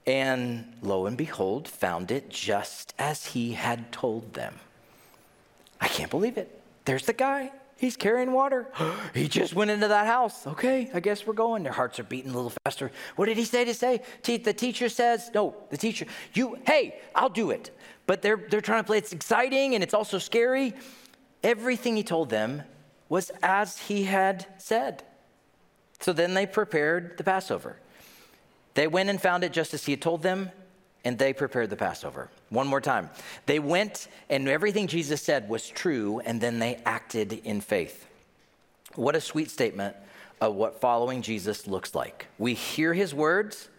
[0.06, 4.54] and lo and behold, found it just as he had told them.
[5.80, 6.62] I can't believe it.
[6.84, 7.50] There's the guy.
[7.78, 8.68] He's carrying water.
[9.14, 10.46] he just went into that house.
[10.46, 11.62] Okay, I guess we're going.
[11.62, 12.90] Their hearts are beating a little faster.
[13.16, 14.00] What did he say to say?
[14.22, 17.76] Te- the teacher says, no, the teacher, you, hey, I'll do it.
[18.06, 20.72] But they're, they're trying to play it's exciting and it's also scary.
[21.42, 22.62] Everything he told them
[23.08, 25.02] was as he had said.
[26.00, 27.76] So then they prepared the Passover.
[28.76, 30.50] They went and found it just as he had told them,
[31.02, 32.28] and they prepared the Passover.
[32.50, 33.08] One more time.
[33.46, 38.06] They went, and everything Jesus said was true, and then they acted in faith.
[38.94, 39.96] What a sweet statement
[40.42, 42.26] of what following Jesus looks like.
[42.38, 43.70] We hear his words,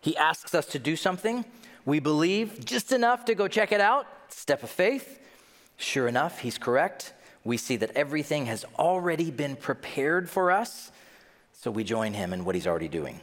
[0.00, 1.44] he asks us to do something,
[1.84, 5.18] we believe just enough to go check it out, step of faith.
[5.76, 7.12] Sure enough, he's correct.
[7.42, 10.92] We see that everything has already been prepared for us,
[11.52, 13.20] so we join him in what he's already doing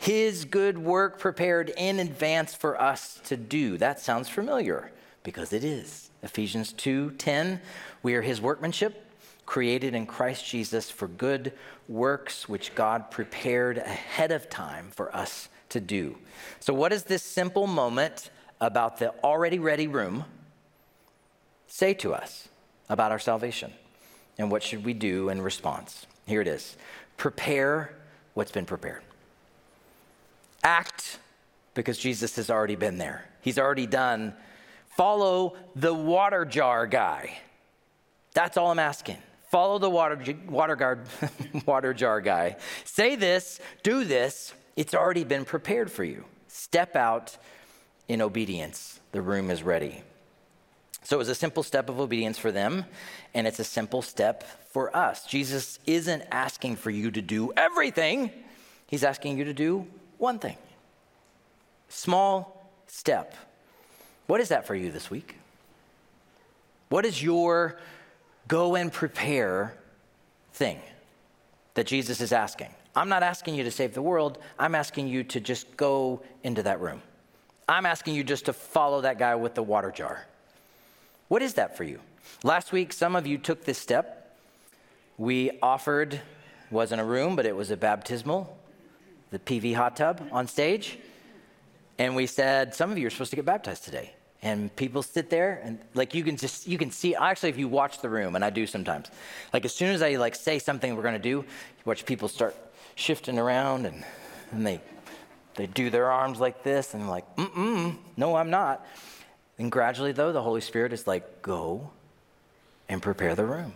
[0.00, 3.76] his good work prepared in advance for us to do.
[3.76, 4.90] That sounds familiar
[5.22, 6.08] because it is.
[6.22, 7.60] Ephesians 2:10,
[8.02, 9.04] we are his workmanship,
[9.44, 11.52] created in Christ Jesus for good
[11.86, 16.16] works which God prepared ahead of time for us to do.
[16.60, 20.24] So what does this simple moment about the already ready room
[21.66, 22.48] say to us
[22.88, 23.74] about our salvation?
[24.38, 26.06] And what should we do in response?
[26.24, 26.78] Here it is.
[27.18, 27.94] Prepare
[28.32, 29.02] what's been prepared.
[30.62, 31.18] Act
[31.74, 33.24] because Jesus has already been there.
[33.40, 34.34] He's already done.
[34.96, 37.38] Follow the water jar guy.
[38.34, 39.18] That's all I'm asking.
[39.50, 41.06] Follow the water, water, guard,
[41.66, 42.56] water jar guy.
[42.84, 44.54] Say this, do this.
[44.76, 46.24] It's already been prepared for you.
[46.46, 47.36] Step out
[48.06, 49.00] in obedience.
[49.12, 50.02] The room is ready.
[51.02, 52.84] So it was a simple step of obedience for them,
[53.34, 55.26] and it's a simple step for us.
[55.26, 58.30] Jesus isn't asking for you to do everything,
[58.86, 59.86] He's asking you to do
[60.20, 60.56] one thing.
[61.88, 63.34] Small step.
[64.26, 65.36] What is that for you this week?
[66.88, 67.78] What is your
[68.46, 69.74] go and prepare
[70.52, 70.78] thing
[71.74, 72.68] that Jesus is asking?
[72.94, 74.38] I'm not asking you to save the world.
[74.58, 77.02] I'm asking you to just go into that room.
[77.68, 80.26] I'm asking you just to follow that guy with the water jar.
[81.28, 82.00] What is that for you?
[82.42, 84.36] Last week, some of you took this step.
[85.16, 86.20] We offered,
[86.70, 88.58] wasn't a room, but it was a baptismal
[89.30, 90.98] the PV hot tub on stage.
[91.98, 94.14] And we said, Some of you are supposed to get baptized today.
[94.42, 97.68] and people sit there and like you can just you can see actually if you
[97.68, 99.10] watch the room and i do sometimes
[99.52, 102.54] like as soon as i like say something we're to do you watch people start
[102.94, 104.02] shifting around and
[104.52, 104.80] and they
[105.56, 108.86] they do their arms like this and like mm-mm no i'm not
[109.58, 111.90] and gradually though the holy spirit is like go
[112.88, 113.74] and prepare the room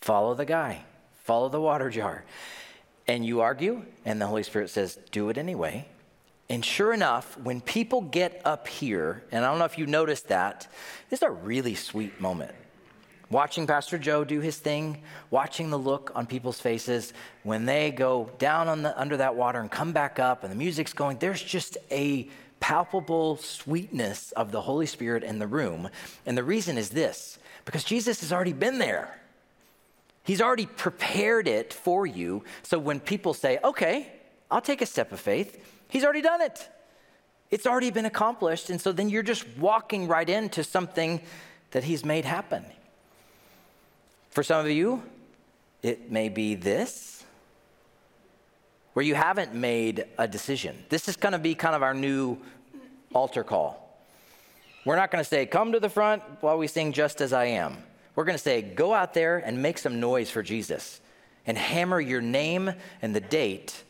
[0.00, 0.82] follow the guy
[1.22, 2.24] follow the water jar
[3.08, 5.86] and you argue and the holy spirit says do it anyway
[6.48, 10.28] and sure enough, when people get up here, and I don't know if you noticed
[10.28, 10.68] that,
[11.10, 12.52] this is a really sweet moment.
[13.28, 18.30] Watching Pastor Joe do his thing, watching the look on people's faces when they go
[18.38, 21.76] down the, under that water and come back up and the music's going, there's just
[21.90, 22.28] a
[22.60, 25.88] palpable sweetness of the Holy Spirit in the room.
[26.24, 29.20] And the reason is this because Jesus has already been there.
[30.26, 32.42] He's already prepared it for you.
[32.64, 34.12] So when people say, okay,
[34.50, 36.68] I'll take a step of faith, He's already done it.
[37.48, 38.70] It's already been accomplished.
[38.70, 41.20] And so then you're just walking right into something
[41.70, 42.64] that He's made happen.
[44.30, 45.02] For some of you,
[45.82, 47.24] it may be this,
[48.94, 50.76] where you haven't made a decision.
[50.88, 52.38] This is going to be kind of our new
[53.14, 54.00] altar call.
[54.84, 57.44] We're not going to say, come to the front while we sing Just As I
[57.44, 57.76] Am.
[58.16, 61.00] We're going to say, go out there and make some noise for Jesus
[61.46, 63.84] and hammer your name and the date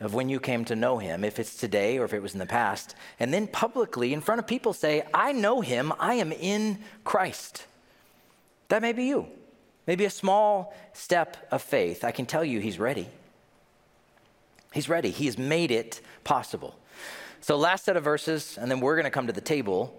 [0.00, 2.38] of when you came to know him, if it's today or if it was in
[2.38, 6.32] the past, and then publicly in front of people say, I know him, I am
[6.32, 7.64] in Christ.
[8.68, 9.26] That may be you.
[9.86, 12.04] Maybe a small step of faith.
[12.04, 13.08] I can tell you he's ready.
[14.72, 15.10] He's ready.
[15.10, 16.78] He has made it possible.
[17.40, 19.98] So, last set of verses, and then we're going to come to the table.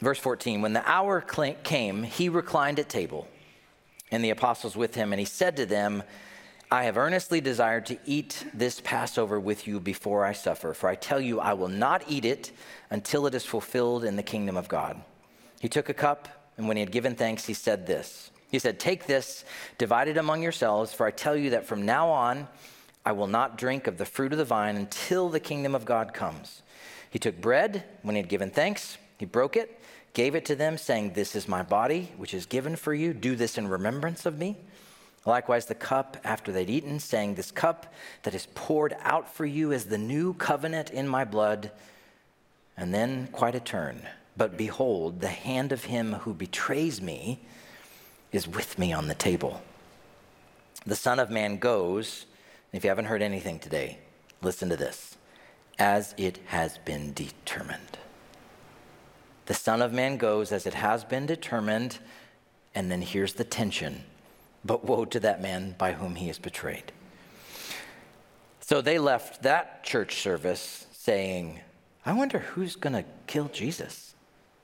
[0.00, 3.28] Verse 14 When the hour came, he reclined at table,
[4.10, 6.02] and the apostles with him, and he said to them,
[6.70, 10.96] I have earnestly desired to eat this Passover with you before I suffer, for I
[10.96, 12.52] tell you, I will not eat it
[12.90, 15.00] until it is fulfilled in the kingdom of God.
[15.60, 18.78] He took a cup, and when he had given thanks, he said this He said,
[18.78, 19.44] Take this,
[19.78, 22.48] divide it among yourselves, for I tell you that from now on
[23.04, 26.12] I will not drink of the fruit of the vine until the kingdom of God
[26.12, 26.62] comes.
[27.10, 29.80] He took bread, when he had given thanks, he broke it,
[30.12, 33.12] gave it to them, saying, This is my body, which is given for you.
[33.12, 34.56] Do this in remembrance of me.
[35.26, 37.92] Likewise, the cup after they'd eaten, saying, This cup
[38.22, 41.70] that is poured out for you is the new covenant in my blood.
[42.76, 44.02] And then quite a turn.
[44.36, 47.40] But behold, the hand of him who betrays me
[48.30, 49.62] is with me on the table.
[50.86, 52.26] The Son of Man goes,
[52.72, 53.98] if you haven't heard anything today,
[54.42, 55.16] listen to this,
[55.78, 57.98] as it has been determined.
[59.48, 62.00] The Son of Man goes as it has been determined,
[62.74, 64.04] and then here's the tension
[64.62, 66.92] but woe to that man by whom he is betrayed.
[68.60, 71.60] So they left that church service saying,
[72.04, 74.14] I wonder who's going to kill Jesus.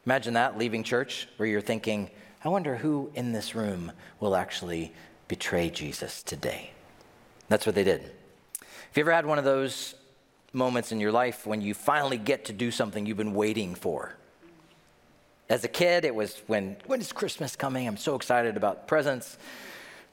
[0.04, 2.10] Imagine that, leaving church, where you're thinking,
[2.44, 4.92] I wonder who in this room will actually
[5.28, 6.72] betray Jesus today.
[7.48, 8.02] That's what they did.
[8.02, 9.94] Have you ever had one of those
[10.52, 14.16] moments in your life when you finally get to do something you've been waiting for?
[15.48, 17.86] As a kid, it was when, when is Christmas coming?
[17.86, 19.36] I'm so excited about presents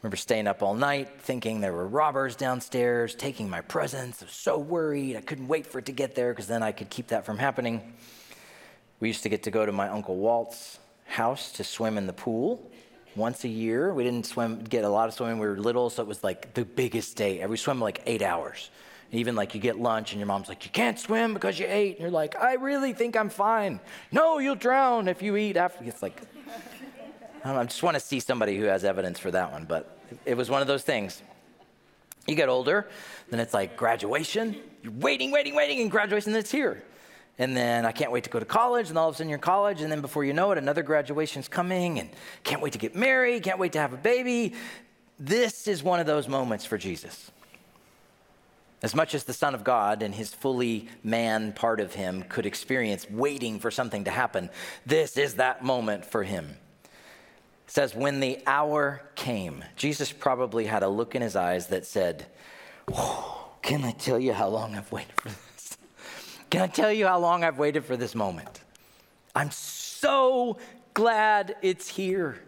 [0.01, 4.21] remember staying up all night thinking there were robbers downstairs taking my presents.
[4.21, 5.15] I was so worried.
[5.15, 7.37] I couldn't wait for it to get there because then I could keep that from
[7.37, 7.93] happening.
[8.99, 12.13] We used to get to go to my Uncle Walt's house to swim in the
[12.13, 12.71] pool
[13.15, 13.93] once a year.
[13.93, 15.37] We didn't swim, get a lot of swimming.
[15.37, 17.45] We were little, so it was like the biggest day.
[17.45, 18.71] We swim like eight hours.
[19.11, 21.93] Even like you get lunch and your mom's like, you can't swim because you ate.
[21.93, 23.81] And you're like, I really think I'm fine.
[24.11, 25.83] No, you'll drown if you eat after.
[25.83, 26.21] It's like,
[27.43, 30.35] I, I just want to see somebody who has evidence for that one, but it
[30.35, 31.21] was one of those things.
[32.27, 32.87] You get older,
[33.29, 34.55] then it's like graduation.
[34.83, 36.83] You're waiting, waiting, waiting, and graduation, then it's here.
[37.37, 39.37] And then I can't wait to go to college, and all of a sudden you're
[39.37, 42.09] in college, and then before you know it, another graduation's coming, and
[42.43, 44.53] can't wait to get married, can't wait to have a baby.
[45.19, 47.31] This is one of those moments for Jesus.
[48.83, 52.45] As much as the Son of God and his fully man part of him could
[52.47, 54.49] experience waiting for something to happen,
[54.85, 56.57] this is that moment for him
[57.67, 61.85] It says, When the hour came, Jesus probably had a look in his eyes that
[61.85, 62.25] said,
[63.61, 65.77] Can I tell you how long I've waited for this?
[66.49, 68.61] Can I tell you how long I've waited for this moment?
[69.35, 70.57] I'm so
[70.93, 72.41] glad it's here.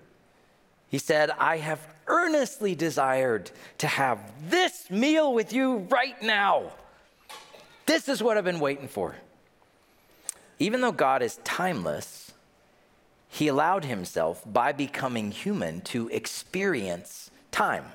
[0.89, 6.71] He said, I have earnestly desired to have this meal with you right now.
[7.85, 9.15] This is what I've been waiting for.
[10.59, 12.31] Even though God is timeless,
[13.27, 17.85] he allowed himself, by becoming human, to experience time.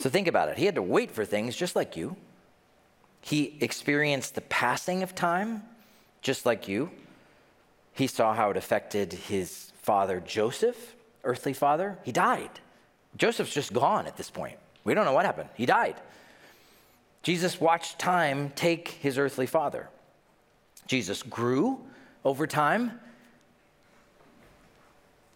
[0.00, 0.58] So think about it.
[0.58, 2.16] He had to wait for things just like you.
[3.20, 5.62] He experienced the passing of time
[6.22, 6.90] just like you.
[7.92, 10.94] He saw how it affected his father, Joseph,
[11.28, 11.98] earthly father.
[12.02, 12.50] He died.
[13.16, 14.56] Joseph's just gone at this point.
[14.84, 15.50] We don't know what happened.
[15.54, 15.96] He died.
[17.22, 19.88] Jesus watched time take his earthly father.
[20.86, 21.80] Jesus grew
[22.24, 22.98] over time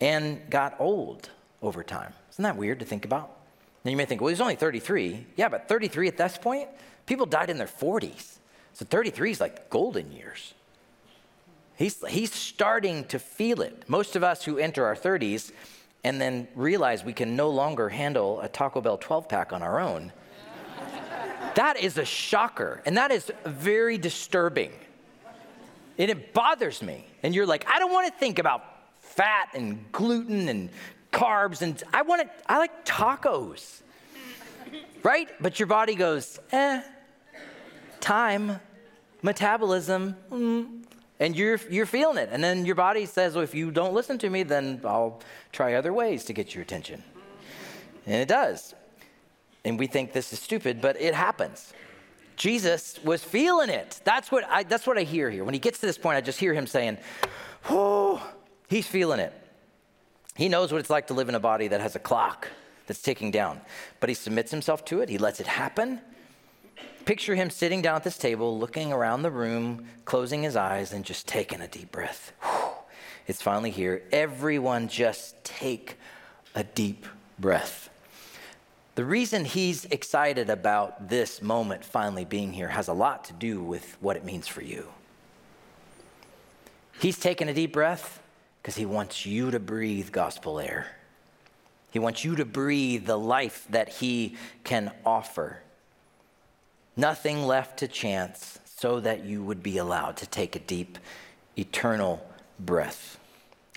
[0.00, 1.28] and got old
[1.60, 2.14] over time.
[2.30, 3.30] Isn't that weird to think about?
[3.84, 5.26] Now you may think, well, he's only 33.
[5.36, 6.68] Yeah, but 33 at this point,
[7.04, 8.38] people died in their 40s.
[8.72, 10.54] So 33 is like golden years.
[11.76, 13.84] He's, he's starting to feel it.
[13.88, 15.52] Most of us who enter our 30s
[16.04, 19.80] and then realize we can no longer handle a Taco Bell 12 pack on our
[19.80, 20.12] own,
[21.54, 22.82] that is a shocker.
[22.86, 24.72] And that is very disturbing.
[25.98, 27.06] And it bothers me.
[27.22, 28.64] And you're like, I don't want to think about
[29.00, 30.70] fat and gluten and
[31.12, 33.82] carbs and I want to, I like tacos.
[35.02, 35.28] right?
[35.40, 36.82] But your body goes, eh,
[38.00, 38.58] time,
[39.20, 40.82] metabolism, mm,
[41.20, 42.28] and you're, you're feeling it.
[42.32, 45.20] And then your body says, well, if you don't listen to me, then I'll
[45.52, 47.02] try other ways to get your attention.
[48.06, 48.74] And it does.
[49.64, 51.72] And we think this is stupid, but it happens.
[52.36, 54.00] Jesus was feeling it.
[54.04, 55.44] That's what I, that's what I hear here.
[55.44, 56.98] When he gets to this point, I just hear him saying,
[57.70, 58.20] oh,
[58.68, 59.32] he's feeling it.
[60.34, 62.48] He knows what it's like to live in a body that has a clock
[62.86, 63.60] that's ticking down,
[64.00, 65.08] but he submits himself to it.
[65.08, 66.00] He lets it happen.
[67.04, 71.04] Picture him sitting down at this table, looking around the room, closing his eyes, and
[71.04, 72.32] just taking a deep breath.
[73.26, 74.02] It's finally here.
[74.12, 75.96] Everyone just take
[76.54, 77.06] a deep
[77.38, 77.88] breath.
[78.94, 83.62] The reason he's excited about this moment finally being here has a lot to do
[83.62, 84.88] with what it means for you.
[87.00, 88.20] He's taking a deep breath
[88.60, 90.86] because he wants you to breathe gospel air.
[91.90, 95.61] He wants you to breathe the life that he can offer.
[96.96, 100.98] Nothing left to chance so that you would be allowed to take a deep,
[101.56, 102.24] eternal
[102.58, 103.18] breath.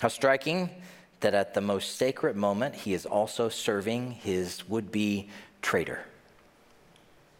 [0.00, 0.70] How striking
[1.20, 5.28] that at the most sacred moment, he is also serving his would be
[5.62, 6.04] traitor.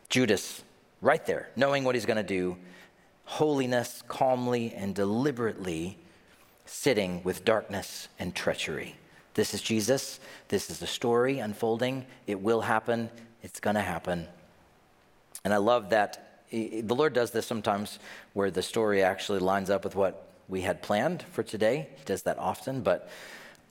[0.09, 0.63] Judas,
[1.03, 2.57] right there, knowing what he's going to do,
[3.25, 5.99] holiness calmly and deliberately
[6.65, 8.97] sitting with darkness and treachery.
[9.35, 10.21] This is Jesus.
[10.49, 12.07] This is the story unfolding.
[12.27, 13.11] It will happen.
[13.43, 14.27] It's going to happen.
[15.47, 18.01] And I love that eh, eh, the Lord does this sometimes
[18.33, 21.89] where the story actually lines up with what we had planned for today.
[21.97, 23.09] He does that often, but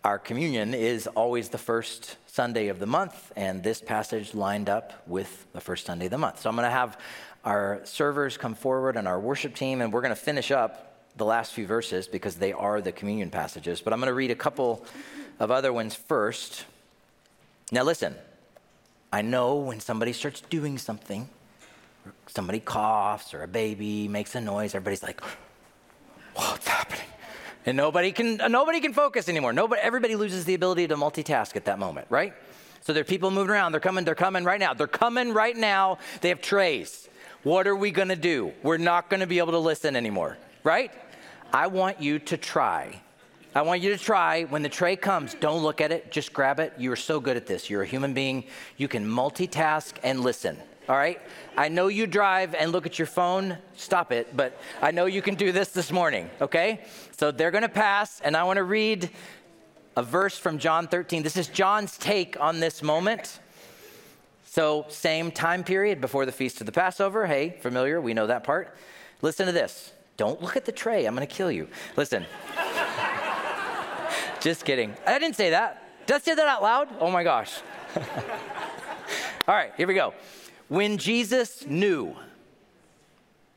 [0.02, 4.94] our communion is always the first Sunday of the month, and this passage lined up
[5.06, 6.40] with the first Sunday of the month.
[6.40, 6.98] So I'm going to have
[7.44, 11.26] our servers come forward and our worship team, and we're going to finish up the
[11.26, 13.82] last few verses because they are the communion passages.
[13.82, 14.86] But I'm going to read a couple
[15.42, 16.64] of other ones first.
[17.70, 18.16] Now, listen,
[19.12, 21.28] I know when somebody starts doing something,
[22.28, 25.22] somebody coughs or a baby makes a noise, everybody's like,
[26.36, 27.06] what's happening?
[27.66, 29.54] And nobody can, uh, nobody can focus anymore.
[29.54, 32.34] Nobody, everybody loses the ability to multitask at that moment, right?
[32.82, 33.72] So there are people moving around.
[33.72, 34.74] They're coming, they're coming right now.
[34.74, 35.98] They're coming right now.
[36.22, 37.10] They have trays.
[37.42, 38.54] What are we going to do?
[38.62, 40.92] We're not going to be able to listen anymore, right?
[41.52, 43.02] I want you to try.
[43.56, 46.60] I want you to try when the tray comes, don't look at it, just grab
[46.60, 46.74] it.
[46.78, 47.70] You are so good at this.
[47.70, 48.44] You're a human being.
[48.78, 50.58] You can multitask and listen
[50.88, 51.20] all right?
[51.58, 53.58] I know you drive and look at your phone.
[53.76, 56.82] Stop it, but I know you can do this this morning, okay?
[57.18, 59.10] So they're gonna pass, and I wanna read
[59.98, 61.24] a verse from John 13.
[61.24, 63.40] This is John's take on this moment.
[64.46, 67.26] So, same time period before the feast of the Passover.
[67.26, 68.76] Hey, familiar, we know that part.
[69.22, 69.92] Listen to this.
[70.18, 71.68] Don't look at the tray, I'm gonna kill you.
[71.98, 72.26] Listen.
[74.40, 74.96] Just kidding.
[75.06, 76.06] I didn't say that.
[76.06, 76.88] Did I say that out loud?
[77.00, 77.60] Oh my gosh.
[79.48, 80.14] All right, here we go.
[80.68, 82.16] When Jesus knew,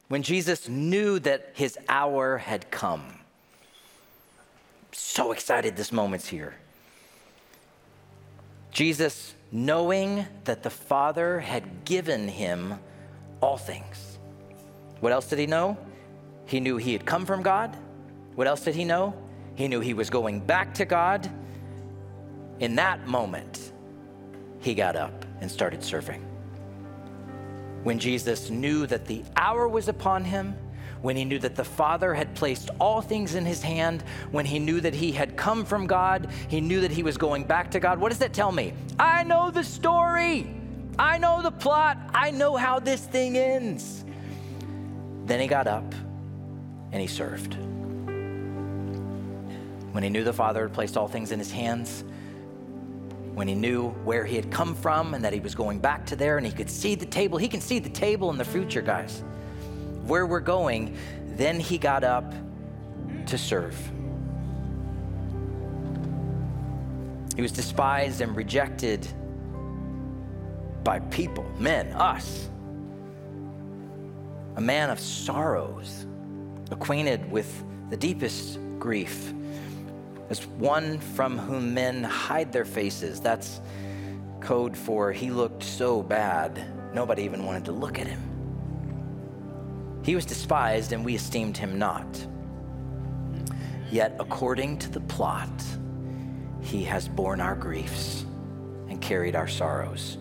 [0.08, 3.04] when Jesus knew that his hour had come,
[4.92, 6.54] so excited this moment's here.
[8.70, 12.74] Jesus, knowing that the Father had given him
[13.40, 14.18] all things.
[15.00, 15.78] What else did he know?
[16.44, 17.74] He knew he had come from God.
[18.34, 19.14] What else did he know?
[19.54, 21.28] He knew he was going back to God.
[22.60, 23.72] In that moment,
[24.60, 26.27] he got up and started serving
[27.82, 30.56] when Jesus knew that the hour was upon him,
[31.02, 34.58] when he knew that the Father had placed all things in his hand, when he
[34.58, 37.80] knew that he had come from God, he knew that he was going back to
[37.80, 38.00] God.
[38.00, 38.72] What does that tell me?
[38.98, 40.52] I know the story.
[40.98, 41.98] I know the plot.
[42.12, 44.04] I know how this thing ends.
[45.26, 45.94] Then he got up
[46.90, 47.56] and he served.
[49.92, 52.02] When he knew the Father had placed all things in his hands,
[53.38, 56.16] when he knew where he had come from and that he was going back to
[56.16, 57.38] there and he could see the table.
[57.38, 59.22] He can see the table in the future, guys,
[60.06, 60.96] where we're going.
[61.36, 62.34] Then he got up
[63.26, 63.76] to serve.
[67.36, 69.06] He was despised and rejected
[70.82, 72.50] by people, men, us.
[74.56, 76.06] A man of sorrows,
[76.72, 79.32] acquainted with the deepest grief
[80.30, 83.20] as one from whom men hide their faces.
[83.20, 83.60] That's
[84.40, 86.64] code for he looked so bad,
[86.94, 88.20] nobody even wanted to look at him.
[90.04, 92.06] He was despised, and we esteemed him not.
[93.90, 95.50] Yet, according to the plot,
[96.60, 98.24] he has borne our griefs
[98.88, 100.18] and carried our sorrows.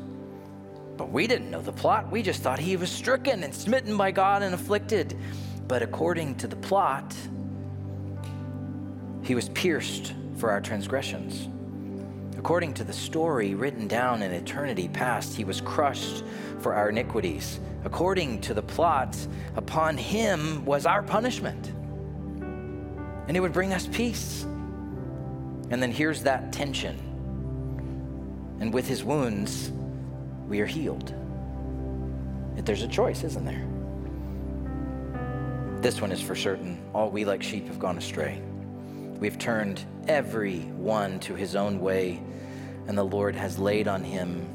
[0.97, 2.12] But we didn't know the plot.
[2.12, 5.18] We just thought he was stricken and smitten by God and afflicted.
[5.68, 7.16] But according to the plot,
[9.28, 11.49] he was pierced for our transgressions.
[12.38, 16.23] According to the story written down in eternity past, he was crushed
[16.59, 17.59] for our iniquities.
[17.84, 19.17] According to the plot,
[19.57, 21.73] upon him was our punishment.
[23.28, 24.43] And it would bring us peace.
[24.43, 26.95] And then here's that tension.
[28.61, 29.73] And with his wounds,
[30.47, 31.13] we are healed.
[32.55, 33.67] If There's a choice, isn't there?
[35.82, 36.80] This one is for certain.
[36.93, 38.41] All we like sheep have gone astray.
[39.20, 42.22] We've turned every one to his own way,
[42.88, 44.47] and the Lord has laid on him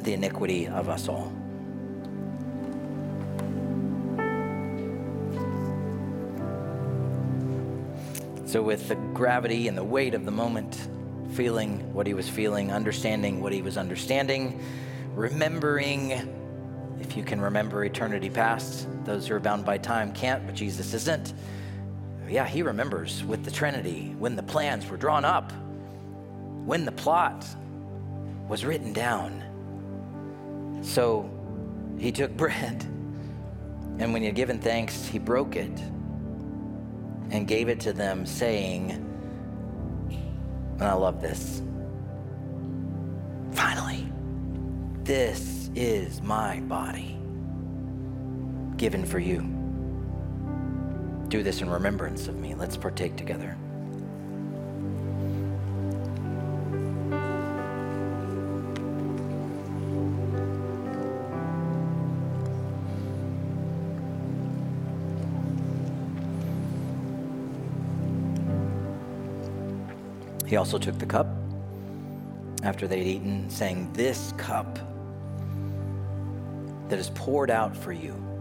[0.00, 1.32] the iniquity of us all.
[8.46, 10.88] So, with the gravity and the weight of the moment,
[11.32, 14.62] feeling what he was feeling, understanding what he was understanding,
[15.14, 16.12] remembering,
[17.00, 20.92] if you can remember eternity past, those who are bound by time can't, but Jesus
[20.94, 21.32] isn't.
[22.28, 25.52] Yeah, he remembers with the Trinity when the plans were drawn up,
[26.64, 27.46] when the plot
[28.48, 29.42] was written down.
[30.82, 31.30] So
[31.98, 32.82] he took bread,
[33.98, 35.78] and when he had given thanks, he broke it
[37.30, 38.90] and gave it to them, saying,
[40.10, 41.62] and I love this.
[43.52, 44.12] Finally,
[45.04, 47.18] this is my body
[48.76, 49.63] given for you.
[51.34, 52.54] Do this in remembrance of me.
[52.54, 53.56] Let's partake together.
[70.46, 71.26] He also took the cup
[72.62, 74.78] after they'd eaten, saying, This cup
[76.88, 78.33] that is poured out for you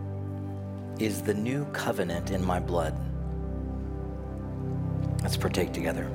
[1.00, 2.98] is the new covenant in my blood.
[5.22, 6.10] Let's partake together.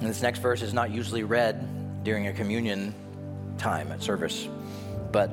[0.00, 2.94] And this next verse is not usually read during a communion
[3.58, 4.48] time at service,
[5.10, 5.30] but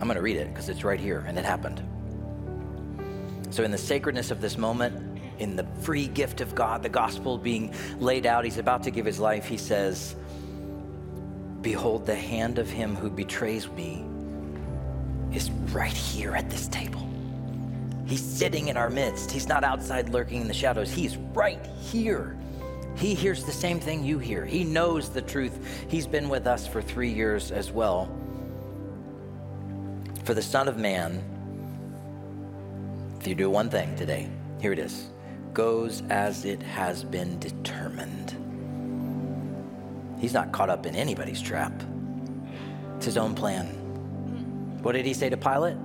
[0.00, 1.82] I'm going to read it because it's right here and it happened.
[3.50, 7.38] So, in the sacredness of this moment, in the free gift of God, the gospel
[7.38, 9.46] being laid out, he's about to give his life.
[9.46, 10.14] He says,
[11.66, 14.06] Behold, the hand of him who betrays me
[15.32, 17.04] is right here at this table.
[18.06, 19.32] He's sitting in our midst.
[19.32, 20.92] He's not outside lurking in the shadows.
[20.92, 22.38] He's right here.
[22.94, 24.44] He hears the same thing you hear.
[24.44, 25.58] He knows the truth.
[25.88, 28.16] He's been with us for three years as well.
[30.22, 31.20] For the Son of Man,
[33.18, 35.08] if you do one thing today, here it is
[35.52, 38.45] goes as it has been determined.
[40.18, 41.72] He's not caught up in anybody's trap,
[42.96, 43.66] it's his own plan.
[44.82, 45.76] What did he say to Pilate?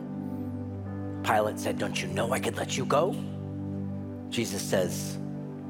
[1.24, 3.16] Pilate said, Don't you know I could let you go?
[4.30, 5.18] Jesus says,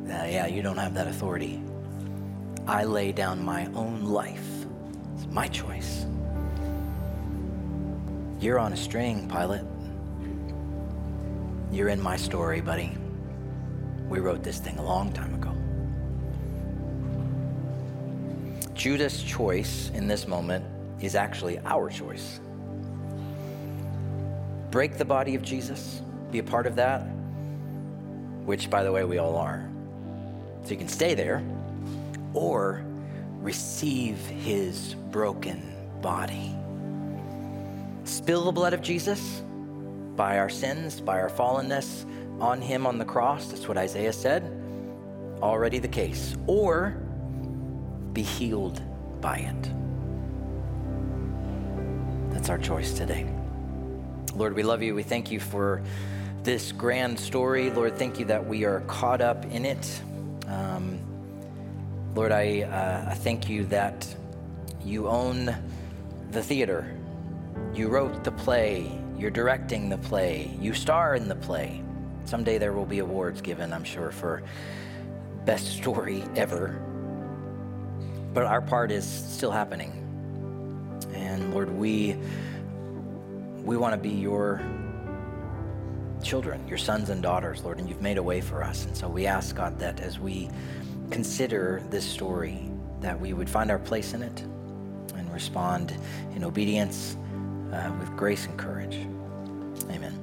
[0.05, 1.61] uh, Yeah, you don't have that authority.
[2.67, 4.47] I lay down my own life.
[5.15, 6.05] It's my choice.
[8.39, 9.61] You're on a string, Pilate.
[11.71, 12.97] You're in my story, buddy.
[14.09, 15.50] We wrote this thing a long time ago.
[18.81, 20.65] Judas' choice in this moment
[21.01, 22.39] is actually our choice.
[24.71, 26.01] Break the body of Jesus,
[26.31, 27.01] be a part of that,
[28.43, 29.69] which, by the way, we all are.
[30.63, 31.43] So you can stay there,
[32.33, 32.83] or
[33.39, 35.61] receive his broken
[36.01, 36.55] body.
[38.05, 39.43] Spill the blood of Jesus
[40.15, 42.03] by our sins, by our fallenness
[42.41, 43.45] on him on the cross.
[43.45, 44.41] That's what Isaiah said.
[45.39, 46.35] Already the case.
[46.47, 46.97] Or
[48.13, 48.81] be healed
[49.21, 49.71] by it.
[52.31, 53.27] That's our choice today.
[54.35, 54.95] Lord, we love you.
[54.95, 55.81] We thank you for
[56.43, 57.69] this grand story.
[57.69, 60.01] Lord, thank you that we are caught up in it.
[60.47, 60.99] Um,
[62.15, 64.07] Lord, I, uh, I thank you that
[64.83, 65.55] you own
[66.31, 66.93] the theater.
[67.73, 68.91] You wrote the play.
[69.17, 70.51] You're directing the play.
[70.59, 71.83] You star in the play.
[72.25, 74.41] Someday there will be awards given, I'm sure, for
[75.45, 76.81] best story ever.
[78.33, 79.91] But our part is still happening.
[81.13, 82.17] And Lord, we
[83.63, 84.61] we want to be your
[86.23, 88.85] children, your sons and daughters, Lord, and you've made a way for us.
[88.85, 90.49] And so we ask God that as we
[91.09, 92.69] consider this story,
[93.01, 94.41] that we would find our place in it
[95.15, 95.93] and respond
[96.35, 97.17] in obedience
[97.73, 98.95] uh, with grace and courage.
[99.89, 100.20] Amen.